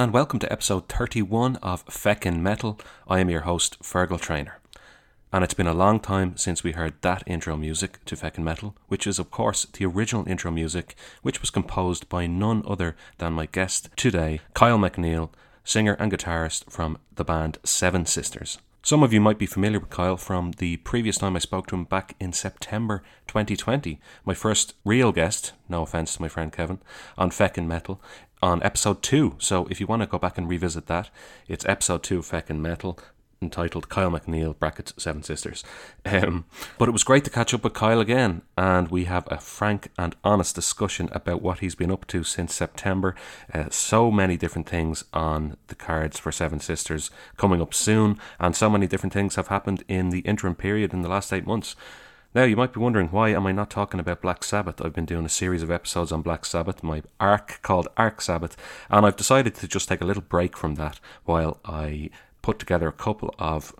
[0.00, 2.80] And welcome to episode 31 of Feckin' Metal.
[3.06, 4.58] I am your host, Fergal Trainer.
[5.30, 8.74] And it's been a long time since we heard that intro music to Feckin' Metal,
[8.88, 13.34] which is, of course, the original intro music, which was composed by none other than
[13.34, 15.28] my guest today, Kyle McNeil,
[15.64, 18.56] singer and guitarist from the band Seven Sisters.
[18.82, 21.76] Some of you might be familiar with Kyle from the previous time I spoke to
[21.76, 26.78] him back in September 2020, my first real guest, no offense to my friend Kevin,
[27.18, 28.00] on Feckin' Metal
[28.42, 29.36] on episode 2.
[29.38, 31.10] So if you want to go back and revisit that,
[31.48, 32.98] it's episode 2 of Feckin' Metal
[33.42, 35.64] entitled Kyle McNeil brackets Seven Sisters.
[36.06, 36.46] Um,
[36.78, 39.90] but it was great to catch up with Kyle again, and we have a frank
[39.98, 43.14] and honest discussion about what he's been up to since September.
[43.52, 48.56] Uh, so many different things on the cards for Seven Sisters coming up soon, and
[48.56, 51.76] so many different things have happened in the interim period in the last eight months.
[52.32, 54.80] Now, you might be wondering why am I not talking about Black Sabbath?
[54.80, 58.56] I've been doing a series of episodes on Black Sabbath, my arc called Arc Sabbath,
[58.88, 62.86] and I've decided to just take a little break from that while I put together
[62.86, 63.74] a couple of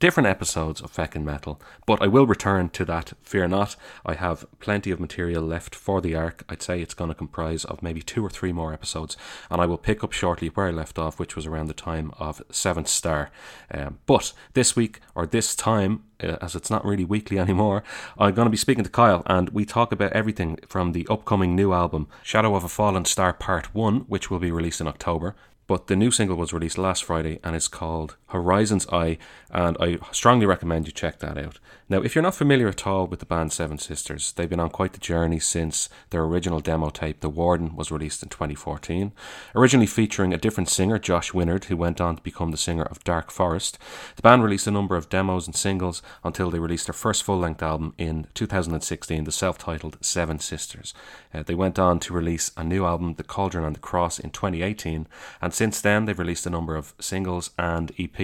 [0.00, 3.76] different episodes of Feckin' Metal, but I will return to that, fear not.
[4.04, 6.42] I have plenty of material left for the arc.
[6.48, 9.18] I'd say it's going to comprise of maybe two or three more episodes,
[9.50, 12.12] and I will pick up shortly where I left off, which was around the time
[12.18, 13.30] of Seventh Star.
[13.70, 17.84] Um, but this week, or this time, uh, as it's not really weekly anymore,
[18.18, 21.54] I'm going to be speaking to Kyle, and we talk about everything from the upcoming
[21.54, 25.36] new album, Shadow of a Fallen Star Part 1, which will be released in October,
[25.70, 29.18] but the new single was released last Friday and it's called Horizon's Eye,
[29.50, 31.58] and I strongly recommend you check that out.
[31.88, 34.70] Now, if you're not familiar at all with the band Seven Sisters, they've been on
[34.70, 39.10] quite the journey since their original demo tape, The Warden, was released in 2014.
[39.56, 43.02] Originally featuring a different singer, Josh Winnard, who went on to become the singer of
[43.02, 43.76] Dark Forest,
[44.14, 47.40] the band released a number of demos and singles until they released their first full
[47.40, 50.94] length album in 2016, the self titled Seven Sisters.
[51.34, 54.30] Uh, they went on to release a new album, The Cauldron and the Cross, in
[54.30, 55.08] 2018,
[55.42, 58.19] and since then they've released a number of singles and EPs,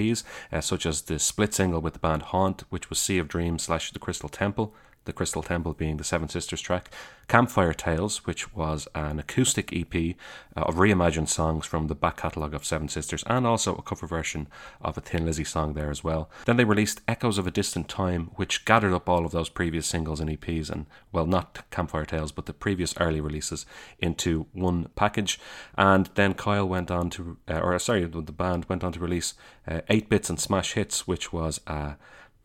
[0.53, 3.65] uh, such as the split single with the band Haunt, which was Sea of Dreams
[3.65, 4.75] slash The Crystal Temple,
[5.07, 6.91] the Crystal Temple being the Seven Sisters track,
[7.29, 10.15] Campfire Tales, which was an acoustic EP
[10.57, 14.07] uh, of reimagined songs from the back catalogue of Seven Sisters, and also a cover
[14.07, 14.47] version
[14.81, 16.31] of a Thin Lizzy song there as well.
[16.45, 19.87] Then they released Echoes of a Distant Time, which gathered up all of those previous
[19.87, 23.67] singles and EPs, and well, not Campfire Tales, but the previous early releases
[23.99, 25.41] into one package.
[25.77, 29.35] And then Kyle went on to, uh, or sorry, the band went on to release
[29.67, 31.97] uh, 8 Bits and Smash Hits, which was a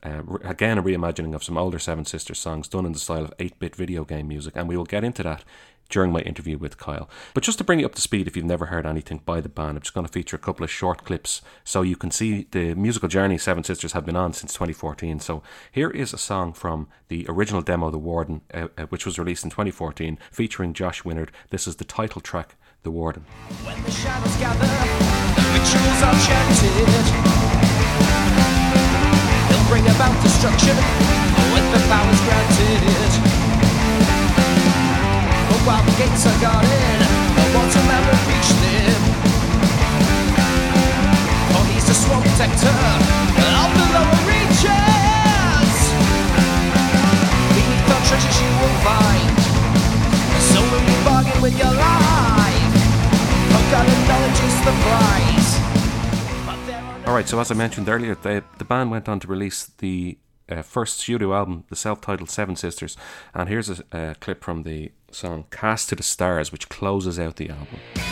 [0.04, 3.34] uh, again, a reimagining of some older Seven Sisters songs done in the style of
[3.40, 5.44] 8 bit video game music, and we will get into that
[5.92, 7.08] during my interview with Kyle.
[7.34, 9.50] But just to bring you up to speed, if you've never heard anything by the
[9.50, 12.48] band, I'm just going to feature a couple of short clips so you can see
[12.52, 15.20] the musical journey Seven Sisters have been on since 2014.
[15.20, 19.20] So here is a song from the original demo, The Warden, uh, uh, which was
[19.20, 21.30] released in 2014, featuring Josh Winnard.
[21.50, 23.26] This is the title track, The Warden.
[23.64, 24.66] When the shadows gather,
[25.36, 25.62] the
[26.04, 27.52] are chanted
[29.68, 30.76] bring about destruction
[31.54, 33.12] with the powers granted.
[35.50, 37.00] But while the gates are guarded,
[37.38, 39.02] no one will ever reach them.
[41.56, 45.76] Oh, he's the swarm protector of the lower reaches.
[47.56, 49.36] Beneath the treasures you will find.
[50.52, 52.74] So when you bargain with your life,
[53.54, 55.41] forgotten knowledge is the price.
[57.12, 60.18] All right, so as I mentioned earlier, the, the band went on to release the
[60.48, 62.96] uh, first studio album, the self titled Seven Sisters.
[63.34, 67.36] And here's a, a clip from the song Cast to the Stars, which closes out
[67.36, 68.11] the album.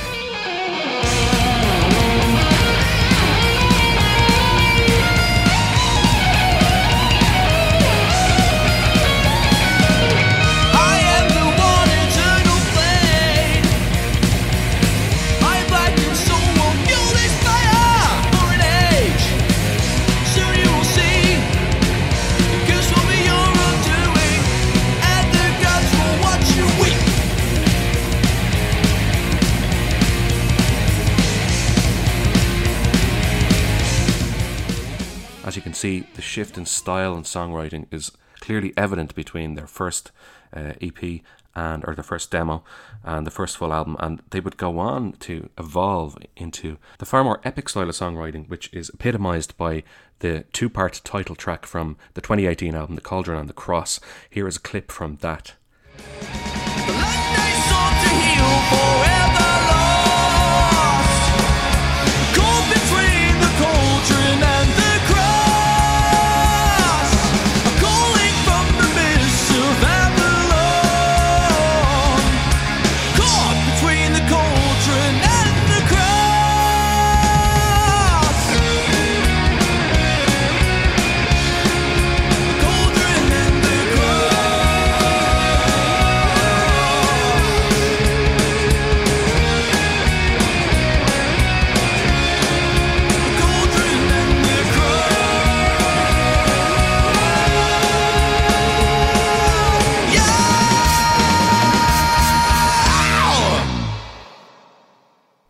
[35.79, 38.11] See the shift in style and songwriting is
[38.41, 40.11] clearly evident between their first
[40.53, 41.21] uh, EP
[41.55, 42.63] and or their first demo
[43.03, 47.23] and the first full album and they would go on to evolve into the far
[47.23, 49.81] more epic style of songwriting which is epitomized by
[50.19, 54.01] the two-part title track from the 2018 album The Cauldron and the Cross.
[54.29, 55.53] Here is a clip from that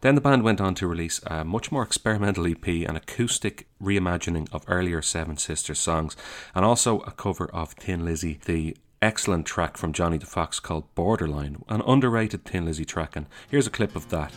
[0.02, 4.48] Then the band went on to release a much more experimental EP, an acoustic reimagining
[4.54, 6.16] of earlier Seven Sisters songs,
[6.56, 10.94] and also a cover of Thin Lizzy, the excellent track from Johnny the Fox called
[10.96, 13.18] Borderline, an underrated Thin Lizzy track.
[13.18, 14.32] And here's a clip of that.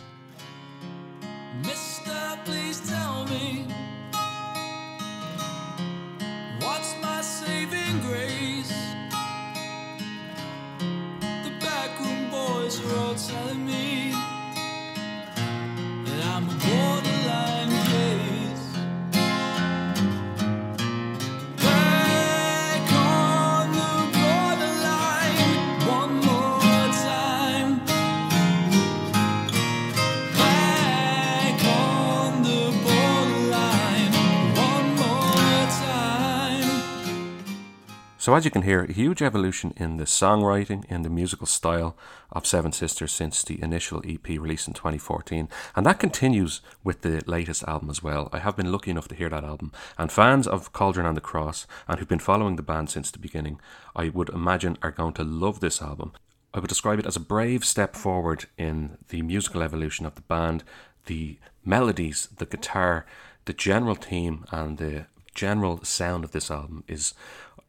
[38.23, 41.97] So, as you can hear, a huge evolution in the songwriting, in the musical style
[42.31, 45.49] of Seven Sisters since the initial EP released in 2014.
[45.75, 48.29] And that continues with the latest album as well.
[48.31, 49.73] I have been lucky enough to hear that album.
[49.97, 53.19] And fans of Cauldron and the Cross, and who've been following the band since the
[53.19, 53.59] beginning,
[53.93, 56.13] I would imagine are going to love this album.
[56.53, 60.21] I would describe it as a brave step forward in the musical evolution of the
[60.21, 60.63] band,
[61.07, 63.05] the melodies, the guitar,
[63.43, 67.13] the general theme, and the general sound of this album is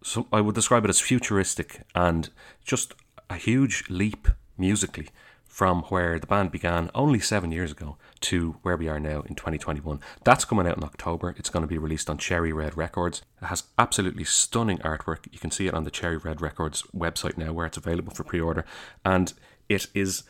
[0.05, 2.29] so I would describe it as futuristic and
[2.63, 2.93] just
[3.31, 4.29] a huge leap
[4.59, 5.09] musically
[5.47, 9.35] from where the band began only seven years ago to where we are now in
[9.35, 9.99] 2021.
[10.23, 11.35] That's coming out in October.
[11.39, 13.23] It's going to be released on Cherry Red Records.
[13.41, 15.21] It has absolutely stunning artwork.
[15.33, 18.25] You can see it on the Cherry Red Records website now where it's available for
[18.25, 18.67] pre order.
[19.07, 19.33] And
[19.71, 20.25] it is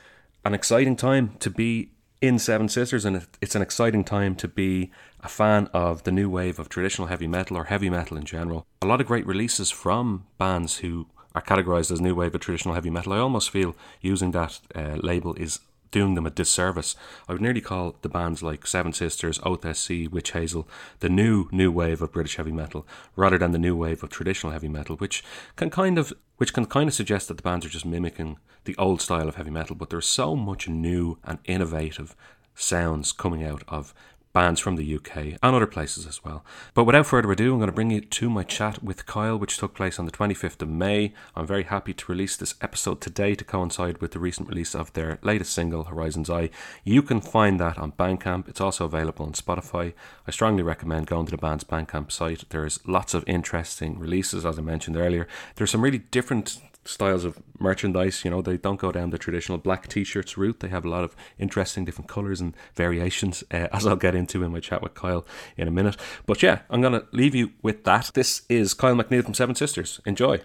[0.44, 4.91] an exciting time to be in Seven Sisters, and it's an exciting time to be
[5.21, 8.67] a fan of the new wave of traditional heavy metal or heavy metal in general.
[8.83, 12.75] A lot of great releases from bands who are categorized as new wave of traditional
[12.75, 13.13] heavy metal.
[13.13, 15.61] I almost feel using that uh, label is
[15.94, 16.96] doing them a disservice.
[17.29, 20.69] I would nearly call the bands like Seven Sisters, Oath SC, Witch Hazel
[20.99, 24.52] the new new wave of British heavy metal, rather than the new wave of traditional
[24.52, 25.23] heavy metal, which
[25.55, 28.75] can kind of which can kind of suggest that the bands are just mimicking the
[28.76, 29.76] old style of heavy metal.
[29.76, 32.17] But there's so much new and innovative
[32.56, 33.94] sounds coming out of
[34.35, 36.45] bands from the UK and other places as well.
[36.75, 39.57] But without further ado, I'm going to bring you to my chat with Kyle, which
[39.57, 41.15] took place on the 25th of May.
[41.35, 44.93] I'm very happy to release this episode today to coincide with the recent release of
[44.93, 46.51] their latest single, Horizon's Eye.
[46.83, 48.49] You can find that on Bandcamp.
[48.49, 49.94] It's also available on Spotify.
[50.27, 52.44] I strongly recommend going to the band's Bandcamp site.
[52.51, 55.29] There's lots of interesting releases, as I mentioned earlier.
[55.55, 58.24] There's some really different styles of merchandise.
[58.24, 60.60] You know, they don't go down the traditional black t-shirts route.
[60.60, 64.43] They have a lot of interesting different colors and variations, uh, as I'll get into
[64.43, 65.26] in my chat with Kyle
[65.56, 65.96] in a minute.
[66.26, 68.10] But yeah, I'm gonna leave you with that.
[68.14, 70.00] This is Kyle McNeil from Seven Sisters.
[70.06, 70.41] Enjoy.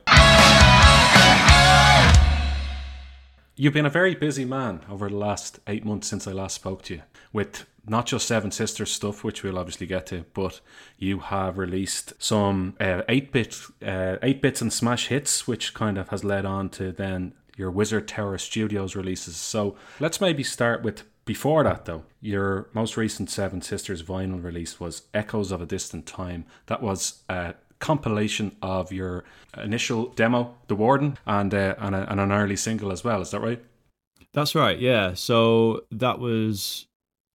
[3.62, 6.82] You've been a very busy man over the last eight months since I last spoke
[6.84, 7.02] to you,
[7.34, 10.62] with not just Seven Sisters stuff, which we'll obviously get to, but
[10.98, 15.98] you have released some uh, eight bit, uh, eight bits and smash hits, which kind
[15.98, 19.36] of has led on to then your Wizard Tower Studios releases.
[19.36, 22.06] So let's maybe start with before that, though.
[22.22, 26.46] Your most recent Seven Sisters vinyl release was Echoes of a Distant Time.
[26.68, 29.24] That was a compilation of your
[29.58, 33.22] initial demo, The Warden, and, uh, and, a, and an early single as well.
[33.22, 33.64] Is that right?
[34.34, 35.14] That's right, yeah.
[35.16, 36.88] So that was,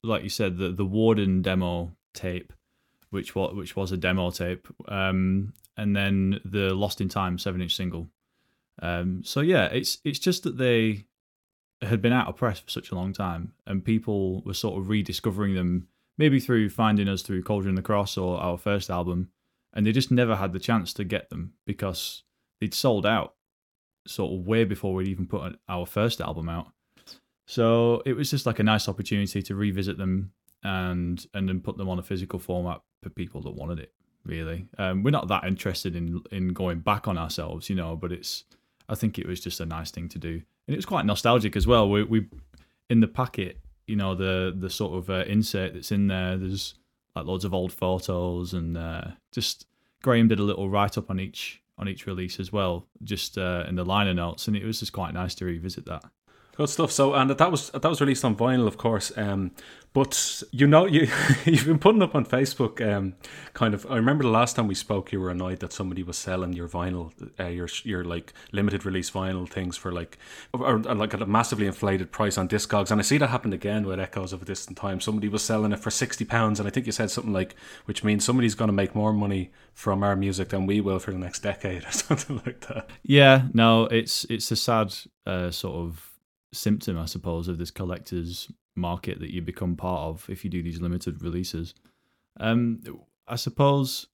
[0.02, 2.52] like you said, the the Warden demo tape,
[3.10, 7.60] which was which was a demo tape, um, and then the Lost in Time seven
[7.60, 8.08] inch single.
[8.80, 11.06] Um, so yeah, it's it's just that they
[11.82, 14.88] had been out of press for such a long time, and people were sort of
[14.88, 19.30] rediscovering them, maybe through finding us through Cauldron the Cross or our first album,
[19.74, 22.22] and they just never had the chance to get them because
[22.60, 23.34] they'd sold out
[24.06, 26.68] sort of way before we'd even put our first album out.
[27.46, 31.76] So it was just like a nice opportunity to revisit them and and then put
[31.76, 33.92] them on a physical format for people that wanted it.
[34.24, 37.94] Really, um, we're not that interested in in going back on ourselves, you know.
[37.94, 38.44] But it's
[38.88, 41.56] I think it was just a nice thing to do, and it was quite nostalgic
[41.56, 41.90] as well.
[41.90, 42.26] We we
[42.88, 46.38] in the packet, you know, the the sort of uh, insert that's in there.
[46.38, 46.74] There's
[47.14, 49.66] like loads of old photos and uh, just
[50.02, 53.64] Graham did a little write up on each on each release as well, just uh,
[53.68, 56.04] in the liner notes, and it was just quite nice to revisit that.
[56.56, 56.92] Good stuff.
[56.92, 59.16] So, and that was that was released on vinyl, of course.
[59.16, 59.50] Um,
[59.92, 61.08] but you know, you
[61.44, 62.80] you've been putting up on Facebook.
[62.80, 63.14] Um,
[63.54, 63.84] kind of.
[63.90, 66.68] I remember the last time we spoke, you were annoyed that somebody was selling your
[66.68, 70.16] vinyl, uh, your your like limited release vinyl things for like,
[70.52, 72.92] or, or like a massively inflated price on Discogs.
[72.92, 75.00] And I see that happened again with Echoes of a Distant Time.
[75.00, 77.56] Somebody was selling it for sixty pounds, and I think you said something like,
[77.86, 81.10] which means somebody's going to make more money from our music than we will for
[81.10, 82.88] the next decade or something like that.
[83.02, 84.94] Yeah, no, it's it's a sad
[85.26, 86.13] uh, sort of
[86.54, 90.62] symptom, I suppose, of this collector's market that you become part of if you do
[90.62, 91.74] these limited releases.
[92.38, 92.80] Um,
[93.28, 94.06] I suppose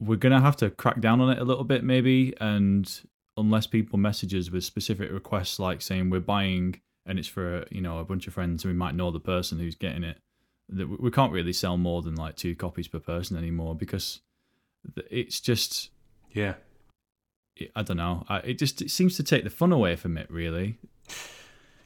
[0.00, 3.00] we're gonna have to crack down on it a little bit, maybe, and
[3.36, 7.80] unless people message us with specific requests like saying we're buying and it's for you
[7.80, 10.18] know a bunch of friends and we might know the person who's getting it
[10.68, 14.20] that we can't really sell more than like two copies per person anymore because
[15.10, 15.90] it's just
[16.32, 16.54] yeah.
[17.74, 18.24] I don't know.
[18.44, 20.78] It just it seems to take the fun away from it really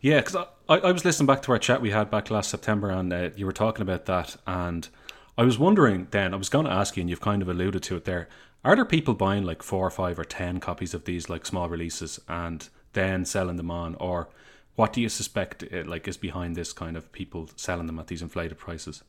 [0.01, 0.37] yeah because
[0.69, 3.31] I, I was listening back to our chat we had back last september and uh,
[3.37, 4.89] you were talking about that and
[5.37, 7.83] i was wondering then i was going to ask you and you've kind of alluded
[7.85, 8.29] to it there
[8.65, 11.69] are there people buying like four or five or ten copies of these like small
[11.69, 14.29] releases and then selling them on or
[14.75, 18.07] what do you suspect uh, like is behind this kind of people selling them at
[18.07, 19.03] these inflated prices?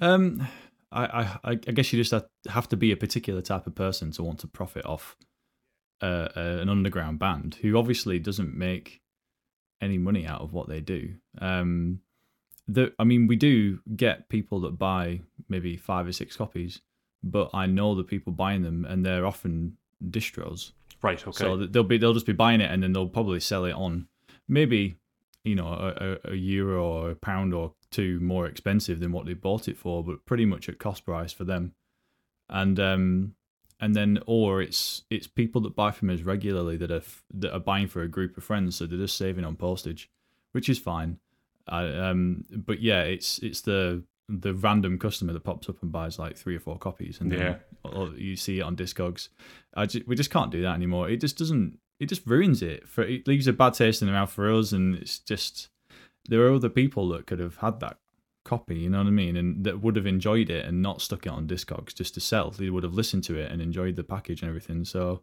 [0.00, 0.46] Um,
[0.92, 2.14] I, I, I guess you just
[2.48, 5.16] have to be a particular type of person to want to profit off
[6.02, 9.00] uh, uh, an underground band who obviously doesn't make
[9.80, 11.14] any money out of what they do.
[11.38, 12.00] Um,
[12.68, 16.80] the, I mean, we do get people that buy maybe five or six copies,
[17.22, 19.76] but I know the people buying them, and they're often
[20.10, 20.72] distros.
[21.02, 21.24] Right.
[21.26, 21.44] Okay.
[21.44, 24.08] So they'll be they'll just be buying it, and then they'll probably sell it on
[24.48, 24.96] maybe
[25.44, 29.34] you know a, a, euro or a pound or two more expensive than what they
[29.34, 31.74] bought it for, but pretty much at cost price for them.
[32.48, 33.34] And um,
[33.80, 37.02] and then or it's it's people that buy from us regularly that are
[37.34, 40.10] that are buying for a group of friends, so they're just saving on postage,
[40.52, 41.18] which is fine.
[41.68, 46.18] I, um, but yeah, it's it's the the random customer that pops up and buys
[46.18, 47.56] like three or four copies, and yeah,
[48.16, 49.28] you see it on Discogs.
[49.74, 51.08] I just, we just can't do that anymore.
[51.08, 52.88] It just doesn't it just ruins it.
[52.88, 55.68] For it leaves a bad taste in the mouth for us, and it's just
[56.28, 57.98] there are other people that could have had that
[58.46, 61.26] copy, you know what I mean, and that would have enjoyed it and not stuck
[61.26, 62.50] it on Discogs just to sell.
[62.50, 64.84] They would have listened to it and enjoyed the package and everything.
[64.84, 65.22] So,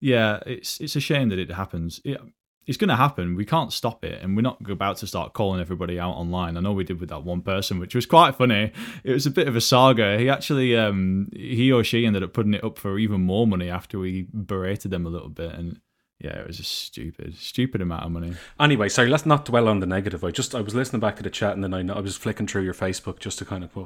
[0.00, 2.00] yeah, it's it's a shame that it happens.
[2.04, 2.18] It,
[2.66, 3.34] it's going to happen.
[3.34, 6.56] We can't stop it, and we're not about to start calling everybody out online.
[6.56, 8.72] I know we did with that one person, which was quite funny.
[9.02, 10.16] It was a bit of a saga.
[10.18, 13.68] He actually, um, he or she ended up putting it up for even more money
[13.68, 15.80] after we berated them a little bit, and
[16.22, 18.34] yeah, it was just stupid, stupid amount of money.
[18.60, 20.22] Anyway, sorry, let's not dwell on the negative.
[20.22, 22.46] I just I was listening back to the chat and then I, I was flicking
[22.46, 23.76] through your Facebook just to kind of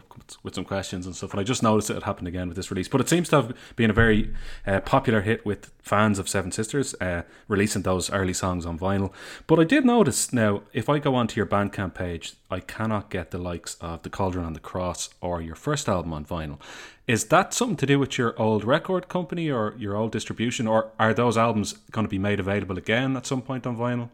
[0.43, 2.89] with some questions and stuff, and I just noticed it happened again with this release.
[2.89, 4.35] But it seems to have been a very
[4.67, 9.13] uh, popular hit with fans of Seven Sisters, uh, releasing those early songs on vinyl.
[9.47, 13.31] But I did notice now, if I go onto your Bandcamp page, I cannot get
[13.31, 16.59] the likes of the Cauldron and the Cross or your first album on vinyl.
[17.07, 20.91] Is that something to do with your old record company or your old distribution, or
[20.99, 24.11] are those albums going to be made available again at some point on vinyl?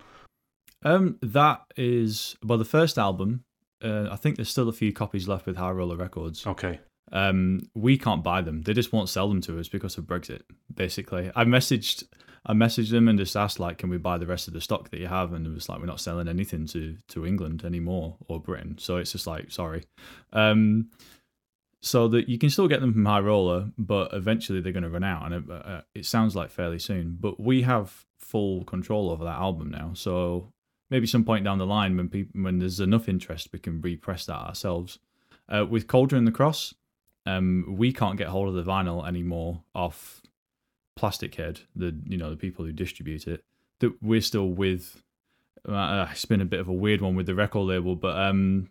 [0.85, 3.45] Um, that is well, the first album.
[3.83, 6.47] Uh, I think there's still a few copies left with High Roller Records.
[6.47, 6.81] Okay.
[7.11, 8.63] Um, we can't buy them.
[8.63, 10.43] They just won't sell them to us because of Brexit.
[10.73, 12.05] Basically, I messaged,
[12.47, 14.91] I messaged them and just asked like, can we buy the rest of the stock
[14.91, 15.33] that you have?
[15.33, 18.77] And it was like, we're not selling anything to to England anymore or Britain.
[18.79, 19.85] So it's just like, sorry.
[20.33, 20.91] Um,
[21.83, 24.89] so that you can still get them from High Roller, but eventually they're going to
[24.89, 27.19] run out, and it, uh, it sounds like fairly soon.
[27.21, 30.53] But we have full control over that album now, so
[30.91, 34.27] maybe some point down the line when people when there's enough interest, we can repress
[34.27, 35.01] that ourselves.
[35.49, 36.75] Uh, with Cauldron and the Cross,
[37.27, 40.23] um, we can't get hold of the vinyl anymore off
[40.95, 43.43] Plastic Head, the you know the people who distribute it.
[43.81, 45.03] That we're still with.
[45.69, 48.69] Uh, it's been a bit of a weird one with the record label, but um,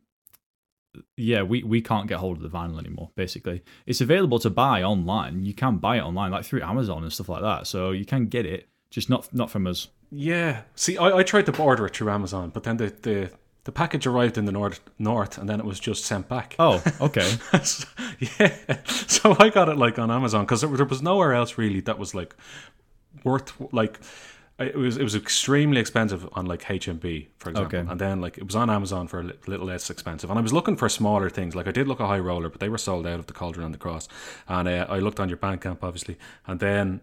[1.16, 3.12] yeah, we, we can't get hold of the vinyl anymore.
[3.16, 5.46] Basically, it's available to buy online.
[5.46, 7.68] You can buy it online, like through Amazon and stuff like that.
[7.68, 9.88] So you can get it, just not not from us.
[10.12, 10.64] Yeah.
[10.76, 13.32] See, I, I tried to order it through Amazon, but then the, the
[13.64, 16.56] the package arrived in the north north, and then it was just sent back.
[16.60, 17.32] Oh, okay.
[18.40, 18.82] yeah.
[18.86, 21.98] So I got it like on Amazon because there, there was nowhere else really that
[21.98, 22.36] was like
[23.24, 24.00] worth like
[24.64, 27.92] it was it was extremely expensive on like HMV, for example, okay.
[27.92, 30.30] and then like it was on Amazon for a little less expensive.
[30.30, 31.56] And I was looking for smaller things.
[31.56, 33.66] Like I did look at High Roller, but they were sold out of the Cauldron
[33.66, 34.08] and the Cross.
[34.48, 37.02] And uh, I looked on your Bandcamp, obviously, and then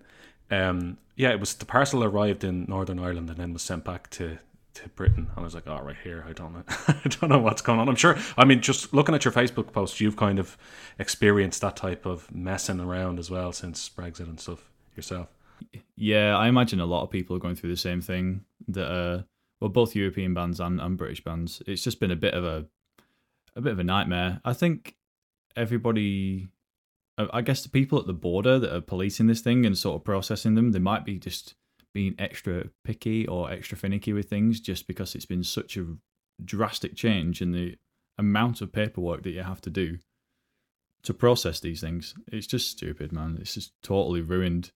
[0.50, 4.10] um, yeah, it was the parcel arrived in Northern Ireland and then was sent back
[4.10, 4.38] to
[4.74, 5.28] to Britain.
[5.30, 7.80] And I was like, oh, right here, I don't know, I don't know what's going
[7.80, 7.88] on.
[7.88, 8.16] I'm sure.
[8.36, 10.56] I mean, just looking at your Facebook post, you've kind of
[10.98, 15.28] experienced that type of messing around as well since Brexit and stuff yourself.
[15.96, 18.44] Yeah, I imagine a lot of people are going through the same thing.
[18.68, 19.22] That uh,
[19.60, 21.62] well, both European bands and, and British bands.
[21.66, 22.66] It's just been a bit of a
[23.56, 24.40] a bit of a nightmare.
[24.44, 24.96] I think
[25.56, 26.48] everybody,
[27.18, 30.04] I guess the people at the border that are policing this thing and sort of
[30.04, 31.54] processing them, they might be just
[31.92, 35.86] being extra picky or extra finicky with things just because it's been such a
[36.44, 37.76] drastic change in the
[38.16, 39.98] amount of paperwork that you have to do
[41.02, 42.14] to process these things.
[42.30, 43.38] It's just stupid, man.
[43.40, 44.72] It's just totally ruined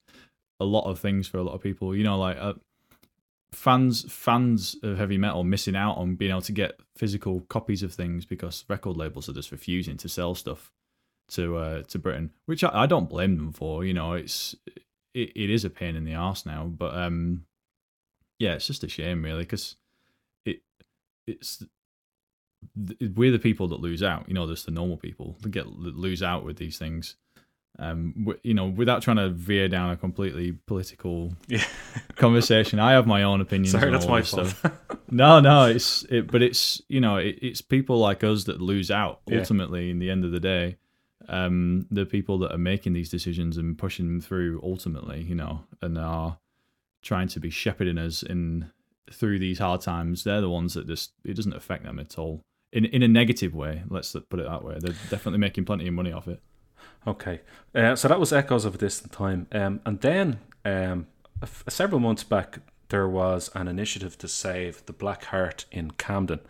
[0.62, 1.94] a lot of things for a lot of people.
[1.94, 2.54] You know, like uh,
[3.52, 7.92] fans fans of heavy metal missing out on being able to get physical copies of
[7.92, 10.72] things because record labels are just refusing to sell stuff
[11.28, 13.84] to uh, to Britain, which I, I don't blame them for.
[13.84, 14.54] You know, it's
[15.14, 17.44] it, it is a pain in the ass now, but um,
[18.38, 19.76] yeah, it's just a shame really because
[20.44, 20.62] it
[21.26, 21.62] it's
[23.14, 24.28] we're the people that lose out.
[24.28, 27.16] You know, there's the normal people that get lose out with these things
[27.78, 31.64] um, you know, without trying to veer down a completely political yeah.
[32.16, 33.72] conversation, I have my own opinions.
[33.72, 34.54] Sorry, that's my fault.
[35.10, 38.90] no, no, it's it, but it's you know, it, it's people like us that lose
[38.90, 39.86] out ultimately.
[39.86, 39.92] Yeah.
[39.92, 40.76] In the end of the day,
[41.28, 45.64] um, the people that are making these decisions and pushing them through ultimately, you know,
[45.80, 46.38] and are
[47.00, 48.70] trying to be shepherding us in
[49.10, 50.24] through these hard times.
[50.24, 53.54] They're the ones that just it doesn't affect them at all in in a negative
[53.54, 53.82] way.
[53.88, 54.76] Let's put it that way.
[54.78, 56.42] They're definitely making plenty of money off it.
[57.06, 57.40] Okay,
[57.74, 61.06] uh, so that was Echoes of a Distant Time, um, and then um,
[61.68, 62.58] several months back
[62.92, 66.40] there was an initiative to save the Black Heart in Camden,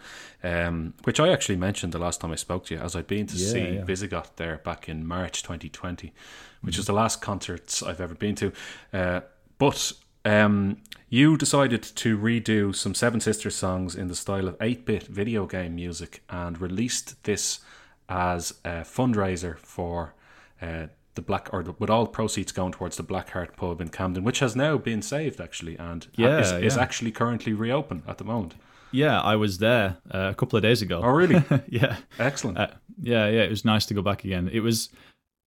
[0.43, 3.29] um, which I actually mentioned the last time I spoke to you, as I'd been
[3.29, 3.85] to yeah, see yeah.
[3.85, 6.13] Visigoth there back in March 2020,
[6.61, 6.79] which mm-hmm.
[6.81, 8.53] was the last concerts I've ever been to.
[8.93, 9.21] Uh,
[9.59, 9.93] but
[10.25, 15.05] um, you decided to redo some Seven Sisters songs in the style of 8 bit
[15.05, 17.61] video game music and released this
[18.09, 20.15] as a fundraiser for
[20.63, 23.89] uh, the black or the, with all proceeds going towards the Black Heart pub in
[23.89, 26.59] Camden, which has now been saved actually, and yeah, is, yeah.
[26.59, 28.55] is actually currently reopened at the moment.
[28.93, 31.01] Yeah, I was there uh, a couple of days ago.
[31.03, 31.43] Oh, really?
[31.69, 32.59] yeah, excellent.
[32.59, 32.69] Uh,
[33.01, 34.51] yeah, yeah, it was nice to go back again.
[34.53, 34.91] It was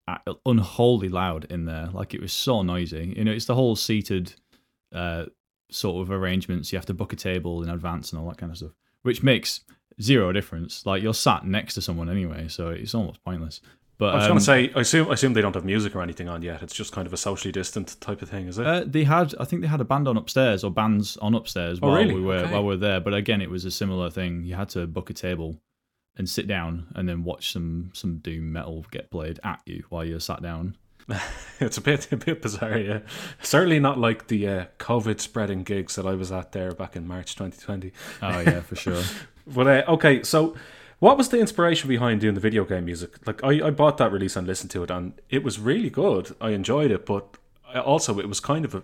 [0.07, 3.13] uh, unholy loud in there, like it was so noisy.
[3.15, 4.33] You know, it's the whole seated
[4.93, 5.25] uh,
[5.69, 6.71] sort of arrangements.
[6.71, 8.71] You have to book a table in advance and all that kind of stuff,
[9.03, 9.61] which makes
[10.01, 10.85] zero difference.
[10.85, 13.61] Like you're sat next to someone anyway, so it's almost pointless.
[13.97, 15.95] But I was um, going to say, I assume, I assume they don't have music
[15.95, 16.61] or anything on yet.
[16.61, 18.67] It's just kind of a socially distant type of thing, is it?
[18.67, 21.79] Uh, they had, I think they had a band on upstairs or bands on upstairs
[21.81, 22.13] oh, while really?
[22.13, 22.51] we were okay.
[22.51, 22.99] while we were there.
[22.99, 24.43] But again, it was a similar thing.
[24.43, 25.61] You had to book a table
[26.17, 30.03] and sit down and then watch some some doom metal get played at you while
[30.03, 30.75] you're sat down.
[31.59, 32.99] it's a bit a bit bizarre, yeah.
[33.41, 37.07] Certainly not like the uh, COVID spreading gigs that I was at there back in
[37.07, 37.91] March 2020.
[38.21, 39.03] Oh yeah, for sure.
[39.47, 40.55] but uh, okay, so
[41.05, 43.27] what was the inspiration behind doing the video game music?
[43.27, 46.35] Like, I, I bought that release and listened to it, and it was really good.
[46.41, 47.37] I enjoyed it, but
[47.75, 48.81] also it was kind of a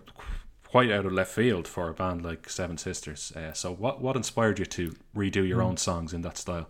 [0.64, 3.32] quite out of left field for a band like Seven Sisters.
[3.36, 5.66] Uh, so, what what inspired you to redo your mm.
[5.66, 6.70] own songs in that style?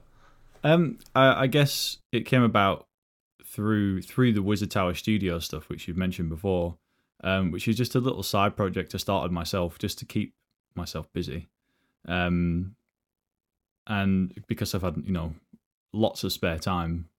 [0.64, 2.86] Um, I, I, guess it came about
[3.46, 6.78] through through the Wizard Tower Studio stuff, which you've mentioned before,
[7.26, 10.34] um, which is just a little side project I started myself just to keep
[10.76, 11.50] myself busy.
[12.08, 12.78] Um,
[13.88, 15.34] and because I've had you know
[15.94, 17.10] lots of spare time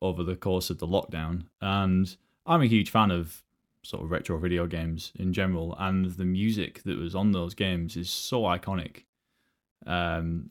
[0.00, 3.42] over the course of the lockdown, and I'm a huge fan of
[3.82, 7.96] sort of retro video games in general, and the music that was on those games
[7.96, 9.04] is so iconic.
[9.86, 10.50] Um,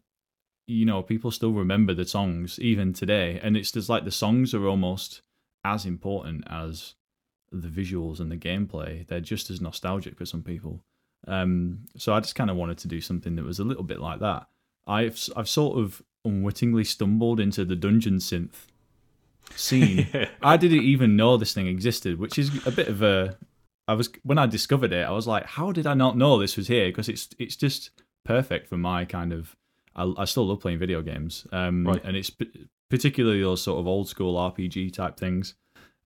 [0.68, 4.54] you know, people still remember the songs even today, and it's just like the songs
[4.54, 5.22] are almost
[5.66, 6.96] as important as
[7.52, 9.06] the visuals and the gameplay.
[9.08, 10.84] They're just as nostalgic for some people.
[11.28, 14.00] Um, so I just kind of wanted to do something that was a little bit
[14.00, 14.48] like that.
[14.88, 18.68] I've I've sort of unwittingly stumbled into the dungeon synth
[19.56, 20.08] scene.
[20.14, 20.30] yeah.
[20.42, 23.38] I didn't even know this thing existed, which is a bit of a.
[23.88, 26.58] I was when I discovered it, I was like, "How did I not know this
[26.58, 27.92] was here?" Because it's it's just
[28.26, 29.56] perfect for my kind of.
[29.96, 32.02] I, I still love playing video games, um, right.
[32.04, 32.32] and it's
[32.90, 35.56] particularly those sort of old school RPG type things,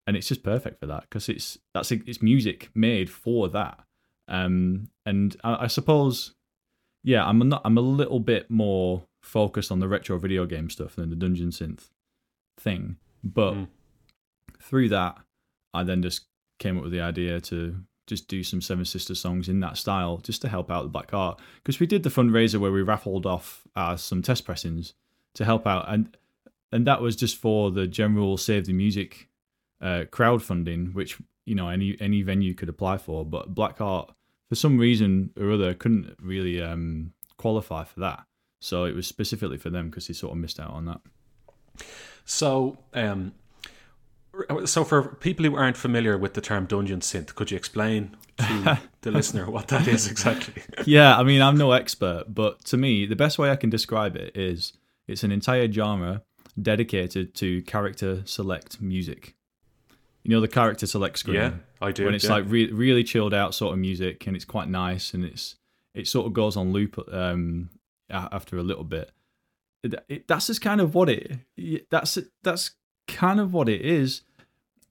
[0.06, 3.80] and it's just perfect for that because it's that's it's music made for that.
[4.28, 6.34] Um, and I, I suppose
[7.04, 7.62] yeah, I'm not.
[7.64, 11.50] I'm a little bit more focused on the retro video game stuff than the dungeon
[11.50, 11.90] synth
[12.60, 12.98] thing.
[13.24, 13.68] But mm.
[14.62, 15.18] through that,
[15.74, 16.26] I then just
[16.60, 20.18] came up with the idea to just do some Seven Sisters songs in that style,
[20.18, 21.40] just to help out the Black Heart.
[21.58, 24.94] Because we did the fundraiser where we raffled off uh, some test pressings
[25.36, 26.18] to help out, and
[26.72, 29.30] and that was just for the general Save the Music
[29.82, 33.26] uh, crowdfunding, which you know any any venue could apply for.
[33.26, 34.14] But Black Heart
[34.50, 38.26] for some reason or other couldn't really um, qualify for that.
[38.60, 41.02] So it was specifically for them because he sort of missed out on that.
[42.26, 43.34] So, um,
[44.66, 48.80] so for people who aren't familiar with the term dungeon synth, could you explain to
[49.02, 50.64] the listener what that is exactly?
[50.86, 54.16] yeah, I mean, I'm no expert, but to me, the best way I can describe
[54.16, 54.74] it is
[55.08, 56.24] it's an entire genre
[56.60, 59.37] dedicated to character select music
[60.28, 61.38] you know the character select screen.
[61.38, 62.04] Yeah, I do.
[62.04, 62.32] When it's yeah.
[62.32, 65.56] like re- really chilled out sort of music and it's quite nice and it's
[65.96, 67.70] it sort of goes on loop um,
[68.10, 69.10] after a little bit.
[69.84, 71.40] It, it, that's just kind of what it.
[71.90, 72.72] That's that's
[73.08, 74.22] kind of what it is.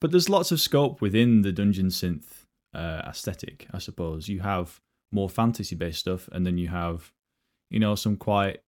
[0.00, 3.66] But there's lots of scope within the dungeon synth uh, aesthetic.
[3.74, 4.80] I suppose you have
[5.12, 7.12] more fantasy based stuff, and then you have,
[7.70, 8.62] you know, some quite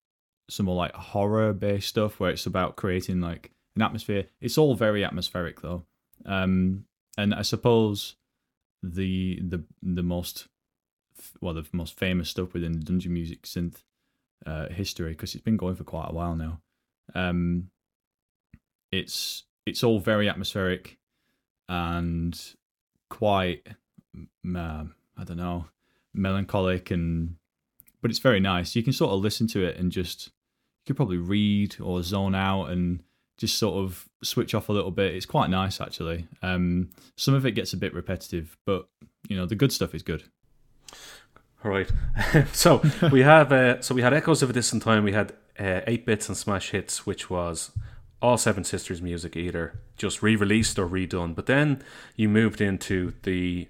[0.50, 4.26] some more like horror based stuff where it's about creating like an atmosphere.
[4.42, 5.86] It's all very atmospheric though,
[6.28, 6.84] um,
[7.16, 8.14] and I suppose
[8.82, 10.46] the the the most
[11.40, 13.82] well the most famous stuff within the dungeon music synth
[14.46, 16.60] uh, history because it's been going for quite a while now.
[17.14, 17.70] Um,
[18.92, 20.98] it's it's all very atmospheric
[21.68, 22.38] and
[23.10, 23.66] quite
[24.16, 24.84] uh,
[25.16, 25.66] I don't know
[26.14, 27.36] melancholic and
[28.00, 28.76] but it's very nice.
[28.76, 30.32] You can sort of listen to it and just you
[30.86, 33.02] could probably read or zone out and
[33.38, 35.14] just sort of switch off a little bit.
[35.14, 36.26] It's quite nice actually.
[36.42, 38.88] Um, some of it gets a bit repetitive, but
[39.28, 40.24] you know the good stuff is good.
[41.64, 41.90] All right.
[42.52, 45.04] so we have uh, so we had Echoes of a Distant Time.
[45.04, 47.70] We had uh, Eight Bits and Smash Hits, which was
[48.20, 51.34] all Seven Sisters music, either just re-released or redone.
[51.34, 51.82] But then
[52.16, 53.68] you moved into the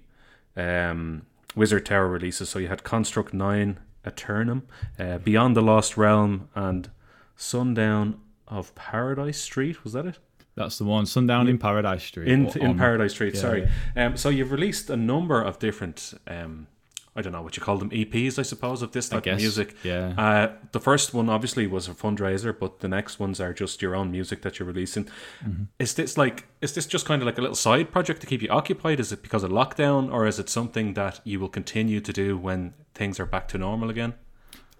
[0.55, 2.49] um, Wizard Tower releases.
[2.49, 6.89] So you had Construct Nine, Aeternum, uh, Beyond the Lost Realm, and
[7.35, 9.83] Sundown of Paradise Street.
[9.83, 10.19] Was that it?
[10.55, 11.05] That's the one.
[11.05, 12.27] Sundown in Paradise Street.
[12.27, 13.35] In in Paradise Street.
[13.35, 13.69] Yeah, sorry.
[13.95, 14.07] Yeah.
[14.07, 16.13] Um, so you've released a number of different.
[16.27, 16.67] Um,
[17.15, 19.75] I don't know what you call them EPs, I suppose, of this type of music.
[19.83, 20.13] Yeah.
[20.17, 23.95] Uh, the first one obviously was a fundraiser, but the next ones are just your
[23.95, 25.05] own music that you're releasing.
[25.43, 25.63] Mm-hmm.
[25.79, 28.41] Is this like is this just kind of like a little side project to keep
[28.41, 28.99] you occupied?
[28.99, 32.37] Is it because of lockdown, or is it something that you will continue to do
[32.37, 34.13] when things are back to normal again?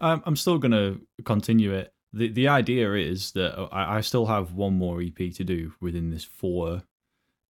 [0.02, 1.94] Um, I'm still going to continue it.
[2.14, 6.10] The The idea is that I, I still have one more EP to do within
[6.10, 6.84] this four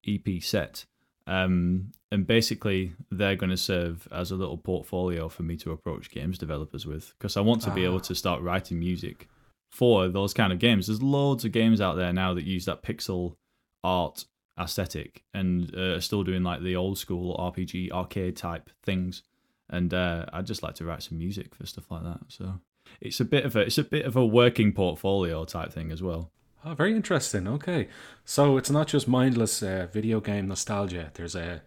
[0.08, 0.86] EP set.
[1.28, 6.10] Um, and basically, they're going to serve as a little portfolio for me to approach
[6.10, 7.76] games developers with because I want to ah.
[7.76, 8.00] be able ah.
[8.00, 9.28] to start writing music
[9.70, 10.88] for those kind of games.
[10.88, 13.36] There's loads of games out there now that use that pixel
[13.84, 14.26] art
[14.60, 19.24] aesthetic and uh, are still doing like the old school RPG arcade type things.
[19.70, 22.22] And uh, I'd just like to write some music for stuff like that.
[22.28, 22.60] So
[23.02, 26.02] it's a bit of a it's a bit of a working portfolio type thing as
[26.02, 26.32] well.
[26.66, 27.48] Oh, very interesting.
[27.48, 27.88] Okay,
[28.26, 31.12] so it's not just mindless uh, video game nostalgia.
[31.14, 31.62] There's a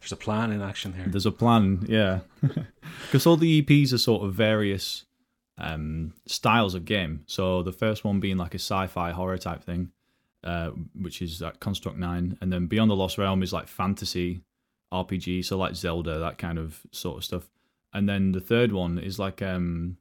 [0.00, 1.06] there's a plan in action here.
[1.06, 2.20] There's a plan, yeah.
[3.02, 5.04] Because all the EPs are sort of various
[5.58, 7.22] um, styles of game.
[7.26, 9.90] So the first one being like a sci-fi horror type thing,
[10.42, 14.40] uh, which is like Construct Nine, and then Beyond the Lost Realm is like fantasy
[14.92, 17.50] RPG, so like Zelda, that kind of sort of stuff.
[17.92, 19.98] And then the third one is like um,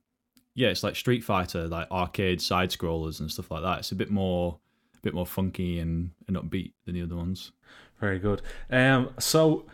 [0.59, 3.79] yeah, it's like Street Fighter, like arcade side scrollers and stuff like that.
[3.79, 4.59] It's a bit more,
[4.93, 7.53] a bit more funky and, and upbeat than the other ones.
[8.01, 8.41] Very good.
[8.69, 9.67] Um, so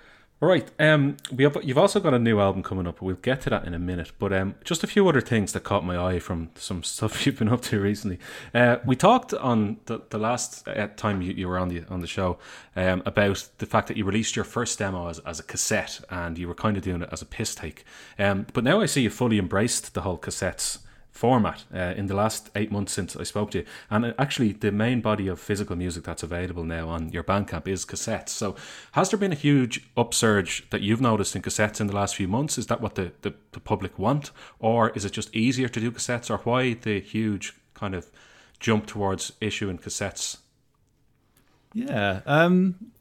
[0.45, 3.01] right, um, we have, you've also got a new album coming up.
[3.01, 5.61] We'll get to that in a minute, but um, just a few other things that
[5.61, 8.19] caught my eye from some stuff you've been up to recently.
[8.53, 12.01] Uh, we talked on the, the last uh, time you, you were on the on
[12.01, 12.37] the show
[12.75, 16.37] um, about the fact that you released your first demo as, as a cassette, and
[16.37, 17.85] you were kind of doing it as a piss take.
[18.19, 20.79] Um, but now I see you fully embraced the whole cassettes
[21.15, 23.65] format uh, in the last eight months since I spoke to you.
[23.89, 27.67] And uh, actually, the main body of physical music that's available now on your Bandcamp
[27.67, 28.29] is cassettes.
[28.29, 28.55] So,
[28.91, 32.27] has there been a huge upsurge that you've noticed in cassettes in the last few
[32.27, 32.57] months?
[32.57, 34.31] Is that what the, the, the public want?
[34.59, 36.29] Or is it just easier to do cassettes?
[36.29, 38.11] Or why the huge kind of
[38.59, 40.37] jump towards issuing cassettes?
[41.73, 42.21] Yeah.
[42.25, 42.91] Um,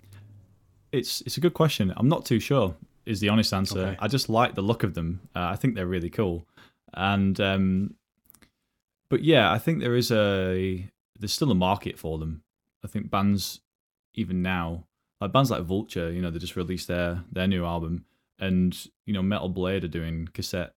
[0.93, 1.93] it's it's a good question.
[1.97, 2.77] I'm not too sure.
[3.07, 3.81] Is the honest answer.
[3.81, 3.97] Okay.
[3.99, 5.21] I just like the look of them.
[5.35, 6.47] Uh, I think they're really cool,
[6.95, 7.95] and um,
[9.15, 12.43] but yeah, I think there is a there's still a market for them.
[12.85, 13.61] I think bands
[14.15, 14.89] even now,
[15.21, 18.07] like bands like Vulture, you know, they just released their their new album,
[18.41, 20.73] and you know, Metal Blade are doing cassette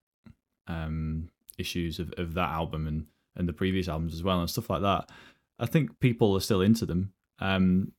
[0.68, 4.70] um, issues of, of that album and and the previous albums as well and stuff
[4.70, 5.10] like that.
[5.58, 7.14] I think people are still into them.
[7.40, 7.90] Um,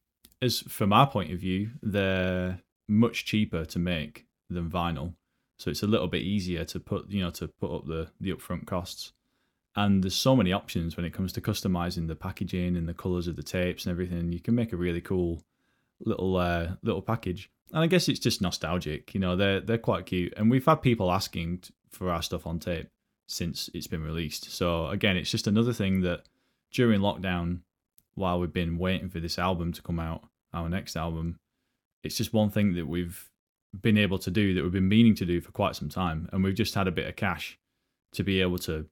[0.42, 5.16] as from our point of view, they're much cheaper to make than vinyl,
[5.58, 8.32] so it's a little bit easier to put you know to put up the the
[8.32, 9.12] upfront costs
[9.76, 13.28] and there's so many options when it comes to customizing the packaging and the colors
[13.28, 14.32] of the tapes and everything.
[14.32, 15.42] You can make a really cool
[16.06, 17.50] little uh, little package.
[17.72, 20.34] And i guess it's just nostalgic you know they're they're quite cute.
[20.36, 22.90] And we've had people asking for our stuff on tape
[23.28, 24.52] since it's been released.
[24.52, 26.24] So again it's just another thing that
[26.72, 27.60] during lockdown
[28.16, 31.40] while we've been waiting for this album to come out our next album
[32.04, 33.30] it's just one thing that we've
[33.82, 36.30] been able to do that we've been meaning to do for quite some time.
[36.32, 37.60] And we've just had a bit of cash
[38.14, 38.88] to be able to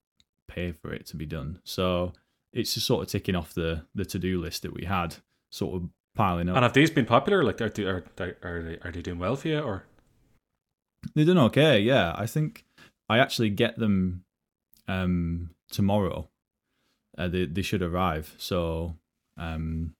[0.48, 1.60] pay for it to be done.
[1.64, 2.14] So
[2.54, 5.16] it's just sort of ticking off the the to do list that we had,
[5.52, 6.56] sort of piling up.
[6.56, 7.44] And have these been popular?
[7.44, 8.04] Like, are are
[8.44, 9.84] are they, are they doing well for you, or
[11.14, 11.80] they're doing okay?
[11.80, 12.66] Yeah, I think
[13.10, 14.24] I actually get them
[14.88, 16.30] um, tomorrow.
[17.18, 18.34] Uh, they they should arrive.
[18.38, 18.96] So
[19.38, 19.94] um,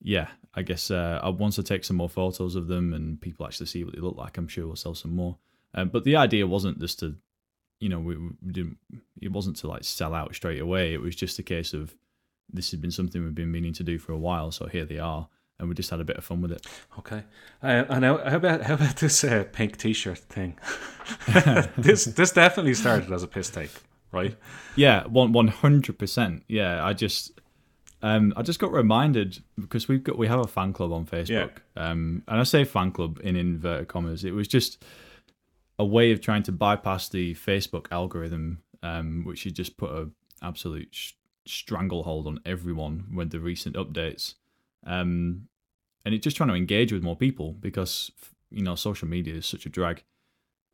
[0.00, 3.66] yeah, I guess uh, once I take some more photos of them and people actually
[3.66, 5.38] see what they look like, I'm sure we'll sell some more.
[5.74, 7.16] Um, but the idea wasn't just to,
[7.80, 8.78] you know, we, we didn't.
[9.20, 10.92] It wasn't to like sell out straight away.
[10.94, 11.94] It was just a case of
[12.52, 14.50] this has been something we've been meaning to do for a while.
[14.50, 16.66] So here they are, and we just had a bit of fun with it.
[16.98, 17.22] Okay,
[17.62, 20.58] uh, and how, how about how about this uh, pink T-shirt thing?
[21.76, 23.70] this this definitely started as a piss take,
[24.12, 24.36] right?
[24.76, 26.44] Yeah, one one hundred percent.
[26.48, 27.32] Yeah, I just.
[28.00, 31.28] Um, I just got reminded because we've got we have a fan club on Facebook,
[31.76, 31.90] Yeah.
[31.90, 34.24] um, and I say fan club in inverted commas.
[34.24, 34.84] It was just
[35.78, 40.10] a way of trying to bypass the Facebook algorithm, um, which you just put a
[40.42, 41.12] absolute sh-
[41.46, 44.34] stranglehold on everyone with the recent updates,
[44.86, 45.48] um,
[46.04, 48.10] and it's just trying to engage with more people because
[48.50, 50.02] you know social media is such a drag.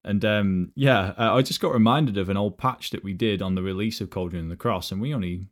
[0.06, 3.54] And um, yeah, I just got reminded of an old patch that we did on
[3.54, 5.48] the release of Cauldron and the Cross, and we only,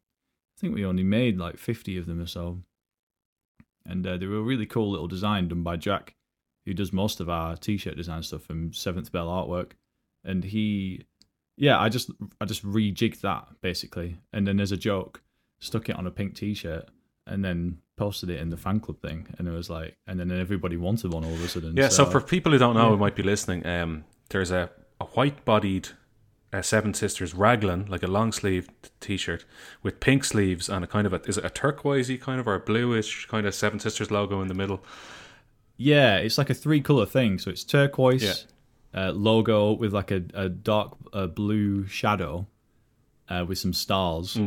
[0.58, 2.62] I think we only made like fifty of them or so,
[3.86, 6.16] and uh, they were a really cool little design done by Jack,
[6.64, 9.72] who does most of our t-shirt design stuff from Seventh Bell Artwork,
[10.24, 11.04] and he,
[11.56, 15.22] yeah, I just I just rejigged that basically, and then as a joke,
[15.60, 16.88] stuck it on a pink t-shirt,
[17.26, 20.30] and then posted it in the fan club thing, and it was like, and then
[20.32, 21.76] everybody wanted one all of a sudden.
[21.76, 21.88] Yeah.
[21.88, 24.70] So, for people who don't know, who might be listening, um, there's a,
[25.00, 25.88] a white-bodied
[26.52, 28.70] uh, Seven Sisters raglan, like a long-sleeved
[29.00, 29.44] T-shirt
[29.82, 32.54] with pink sleeves and a kind of a is it a turquoisey kind of or
[32.54, 34.84] a bluish kind of Seven Sisters logo in the middle.
[35.82, 37.38] Yeah, it's like a three color thing.
[37.38, 38.46] So it's turquoise
[38.94, 42.46] uh, logo with like a, a dark uh, blue shadow
[43.28, 44.38] uh, with some stars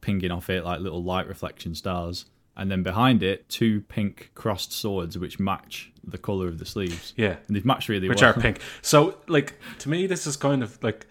[0.00, 2.26] pinging off it, like little light reflection stars.
[2.56, 7.14] And then behind it, two pink crossed swords which match the color of the sleeves.
[7.16, 7.36] Yeah.
[7.46, 8.30] And they've matched really which well.
[8.30, 8.60] Which are pink.
[8.82, 11.06] So, like to me, this is kind of like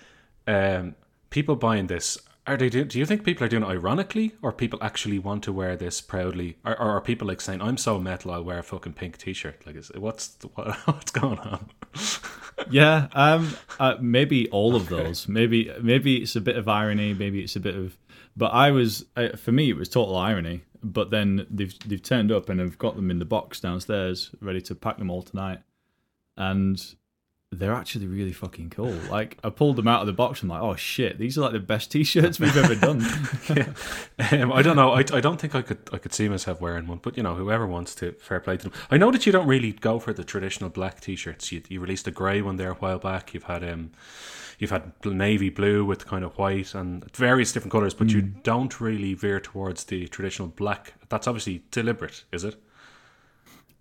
[0.48, 0.96] um,
[1.30, 2.18] people buying this.
[2.50, 2.68] Are they?
[2.68, 5.76] Do, do you think people are doing it ironically, or people actually want to wear
[5.76, 8.94] this proudly, or, or are people like saying, "I'm so metal, I'll wear a fucking
[8.94, 9.68] pink T-shirt"?
[9.68, 11.70] Like, is, what's what, what's going on?
[12.72, 15.28] yeah, um, uh, maybe all of those.
[15.28, 17.14] Maybe maybe it's a bit of irony.
[17.14, 18.00] Maybe it's a bit of.
[18.36, 19.06] But I was
[19.38, 20.64] for me, it was total irony.
[20.82, 24.62] But then they've they've turned up and have got them in the box downstairs, ready
[24.62, 25.60] to pack them all tonight,
[26.36, 26.84] and
[27.52, 28.94] they're actually really fucking cool.
[29.10, 30.44] Like I pulled them out of the box.
[30.44, 33.06] I'm like, oh shit, these are like the best t-shirts we've ever done.
[34.32, 34.92] Um, I don't know.
[34.92, 37.36] I, I don't think I could I could see myself wearing one, but you know,
[37.36, 38.74] whoever wants to, fair play to them.
[38.92, 41.52] I know that you don't really go for the traditional black T-shirts.
[41.52, 43.34] You, you released a grey one there a while back.
[43.34, 43.92] You've had um,
[44.60, 48.80] you've had navy blue with kind of white and various different colors, but you don't
[48.80, 50.94] really veer towards the traditional black.
[51.08, 52.62] That's obviously deliberate, is it?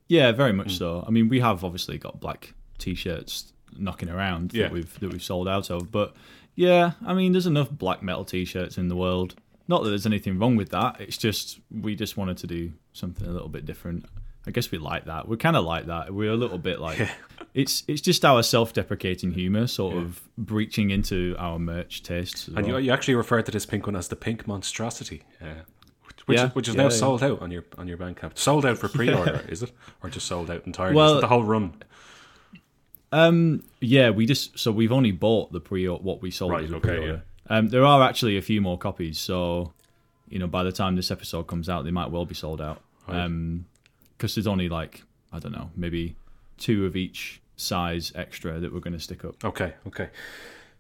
[0.06, 1.04] Yeah, very much so.
[1.06, 4.64] I mean, we have obviously got black t-shirts knocking around Yeah.
[4.64, 6.14] that we've that we've sold out of, but
[6.54, 9.34] yeah, I mean, there's enough black metal t-shirts in the world.
[9.68, 11.00] Not that there's anything wrong with that.
[11.00, 14.06] It's just we just wanted to do something a little bit different.
[14.46, 15.28] I guess we like that.
[15.28, 16.12] We're kind of like that.
[16.14, 17.06] We're a little bit like
[17.54, 22.48] it's it's just our self-deprecating humor, sort of breaching into our merch tastes.
[22.48, 22.66] And well.
[22.80, 25.46] you, you actually referred to this pink one as the pink monstrosity, uh,
[26.24, 26.94] which, Yeah, which is yeah, now yeah.
[26.96, 28.38] sold out on your on your Bandcamp.
[28.38, 29.70] Sold out for pre-order, is it,
[30.02, 30.94] or just sold out entirely?
[30.96, 31.74] Well- is it the whole run?
[33.12, 36.70] Um, yeah, we just so we've only bought the pre what we sold Right, as
[36.70, 37.22] a okay, pre-order.
[37.48, 39.72] Um, there are actually a few more copies, so
[40.28, 42.82] you know by the time this episode comes out, they might well be sold out.
[43.06, 43.20] Right.
[43.20, 43.66] Um,
[44.16, 46.16] because there's only like I don't know, maybe
[46.58, 49.42] two of each size extra that we're going to stick up.
[49.44, 50.10] Okay, okay.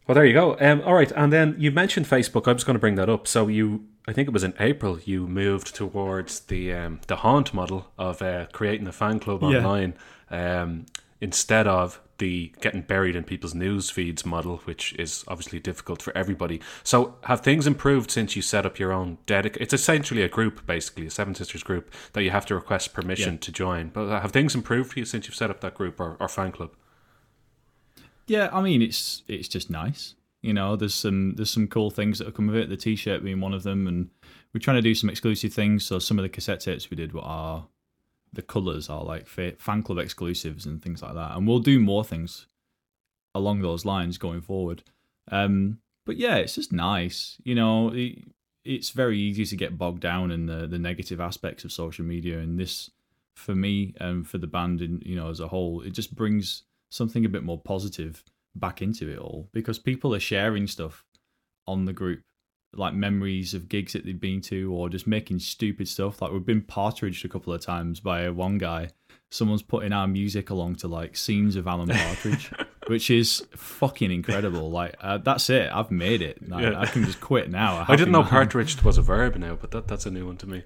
[0.06, 0.56] Well, there you go.
[0.58, 2.48] Um, all right, and then you mentioned Facebook.
[2.48, 3.28] I was going to bring that up.
[3.28, 7.52] So you, I think it was in April, you moved towards the um, the haunt
[7.54, 9.94] model of uh, creating a fan club online.
[10.30, 10.38] Yeah.
[10.38, 10.86] online um,
[11.20, 16.16] instead of the getting buried in people's news feeds model, which is obviously difficult for
[16.16, 16.60] everybody.
[16.82, 19.62] So have things improved since you set up your own dedicated?
[19.62, 23.34] It's essentially a group, basically a Seven Sisters group that you have to request permission
[23.34, 23.38] Yeah.
[23.40, 23.88] to join.
[23.90, 26.50] But have things improved for you since you've set up that group or, or fan
[26.50, 26.70] club?
[28.26, 30.14] Yeah, I mean it's it's just nice.
[30.42, 32.68] You know, there's some there's some cool things that have come of it.
[32.68, 34.10] The T-shirt being one of them, and
[34.52, 35.84] we're trying to do some exclusive things.
[35.84, 37.66] So some of the cassette tapes we did were are
[38.32, 41.36] the colors are like fan club exclusives and things like that.
[41.36, 42.46] And we'll do more things
[43.34, 44.82] along those lines going forward.
[45.30, 47.36] Um, but yeah, it's just nice.
[47.44, 48.18] You know, it,
[48.64, 52.38] it's very easy to get bogged down in the the negative aspects of social media,
[52.38, 52.90] and this
[53.34, 56.64] for me and for the band, in you know, as a whole, it just brings
[56.90, 61.04] something a bit more positive back into it all because people are sharing stuff
[61.66, 62.22] on the group
[62.74, 66.20] like memories of gigs that they've been to or just making stupid stuff.
[66.20, 68.90] Like we've been partridged a couple of times by one guy.
[69.30, 72.50] Someone's putting our music along to like scenes of alan partridge
[72.88, 74.70] which is fucking incredible.
[74.70, 75.70] Like uh, that's it.
[75.72, 76.38] I've made it.
[76.50, 76.80] I, Yeah.
[76.80, 77.84] I can just quit now.
[77.86, 78.30] I didn't know man.
[78.30, 80.62] partridge was a verb now, but that, that's a new one to me.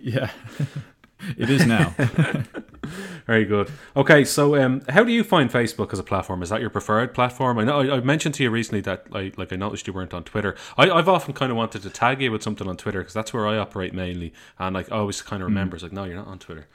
[0.00, 0.30] yeah
[1.36, 1.94] it is now.
[3.26, 3.70] Very good.
[3.96, 6.42] Okay, so um, how do you find Facebook as a platform?
[6.42, 7.58] Is that your preferred platform?
[7.58, 10.14] I know I, I mentioned to you recently that I like I noticed you weren't
[10.14, 10.54] on Twitter.
[10.76, 13.32] I, I've often kind of wanted to tag you with something on Twitter because that's
[13.32, 16.16] where I operate mainly, and like I always kind of remember, it's like, no, you're
[16.16, 16.68] not on Twitter.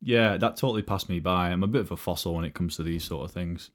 [0.00, 1.48] Yeah, that totally passed me by.
[1.48, 3.70] I'm a bit of a fossil when it comes to these sort of things,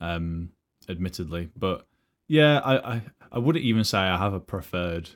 [0.00, 0.50] um,
[0.88, 1.50] admittedly.
[1.56, 1.86] But
[2.28, 5.10] yeah, I, I, I wouldn't even say I have a preferred